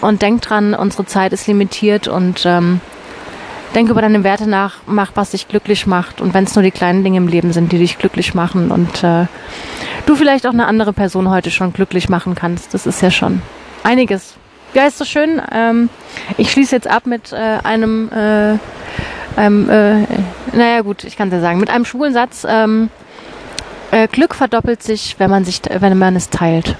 und 0.01 0.23
denkt 0.23 0.51
dran, 0.51 0.75
unsere 0.75 1.07
Zeit 1.07 1.33
ist 1.33 1.47
limitiert 1.47 2.09
und 2.09 2.45
ähm, 2.45 2.81
denk 3.75 3.89
über 3.89 4.03
deine 4.03 4.25
Werte 4.25 4.49
nach, 4.49 4.77
mach, 4.87 5.13
was 5.15 5.31
dich 5.31 5.49
glücklich 5.49 5.87
macht. 5.87 6.21
Und 6.21 6.35
wenn 6.35 6.45
es 6.45 6.55
nur 6.55 6.63
die 6.63 6.71
kleinen 6.71 7.05
Dinge 7.05 7.19
im 7.19 7.29
Leben 7.29 7.53
sind, 7.53 7.73
die 7.73 7.79
dich 7.79 7.99
glücklich 7.99 8.35
machen 8.35 8.71
und 8.71 9.03
äh, 9.05 9.27
du 10.07 10.17
vielleicht 10.17 10.47
auch 10.47 10.53
eine 10.53 10.67
andere 10.67 10.93
Person 10.93 11.31
heute 11.31 11.51
schon 11.51 11.73
glücklich 11.73 12.09
machen 12.09 12.35
kannst, 12.35 12.75
das 12.75 12.87
ist 12.87 13.03
ja 13.03 13.11
schon 13.11 13.43
einiges. 13.83 14.35
Ja, 14.75 14.87
ist 14.87 14.99
so 14.99 15.05
schön. 15.05 15.43
Ähm, 15.53 15.89
ich 16.37 16.53
schließe 16.53 16.75
jetzt 16.75 16.87
ab 16.89 17.07
mit 17.07 17.33
äh, 17.33 17.59
einem, 17.65 18.09
äh, 18.13 18.57
einem 19.37 19.69
äh, 19.69 20.07
naja 20.53 20.83
gut, 20.83 21.05
ich 21.05 21.17
kann 21.17 21.29
es 21.29 21.35
ja 21.35 21.41
sagen, 21.41 21.59
mit 21.59 21.71
einem 21.71 21.85
schwulen 21.85 22.13
Satz. 22.13 22.47
Ähm, 22.49 22.89
äh, 23.91 24.07
Glück 24.07 24.35
verdoppelt 24.35 24.83
sich, 24.83 25.17
wenn 25.19 25.31
man 25.31 25.45
sich, 25.45 25.61
wenn 25.69 25.99
man 25.99 26.15
es 26.15 26.31
teilt. 26.31 26.77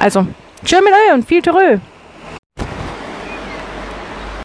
Also, 0.00 0.26
tschö 0.64 0.76
mit 0.80 0.92
euch 0.92 1.14
und 1.14 1.26
viel 1.26 1.42
Terö. 1.42 1.78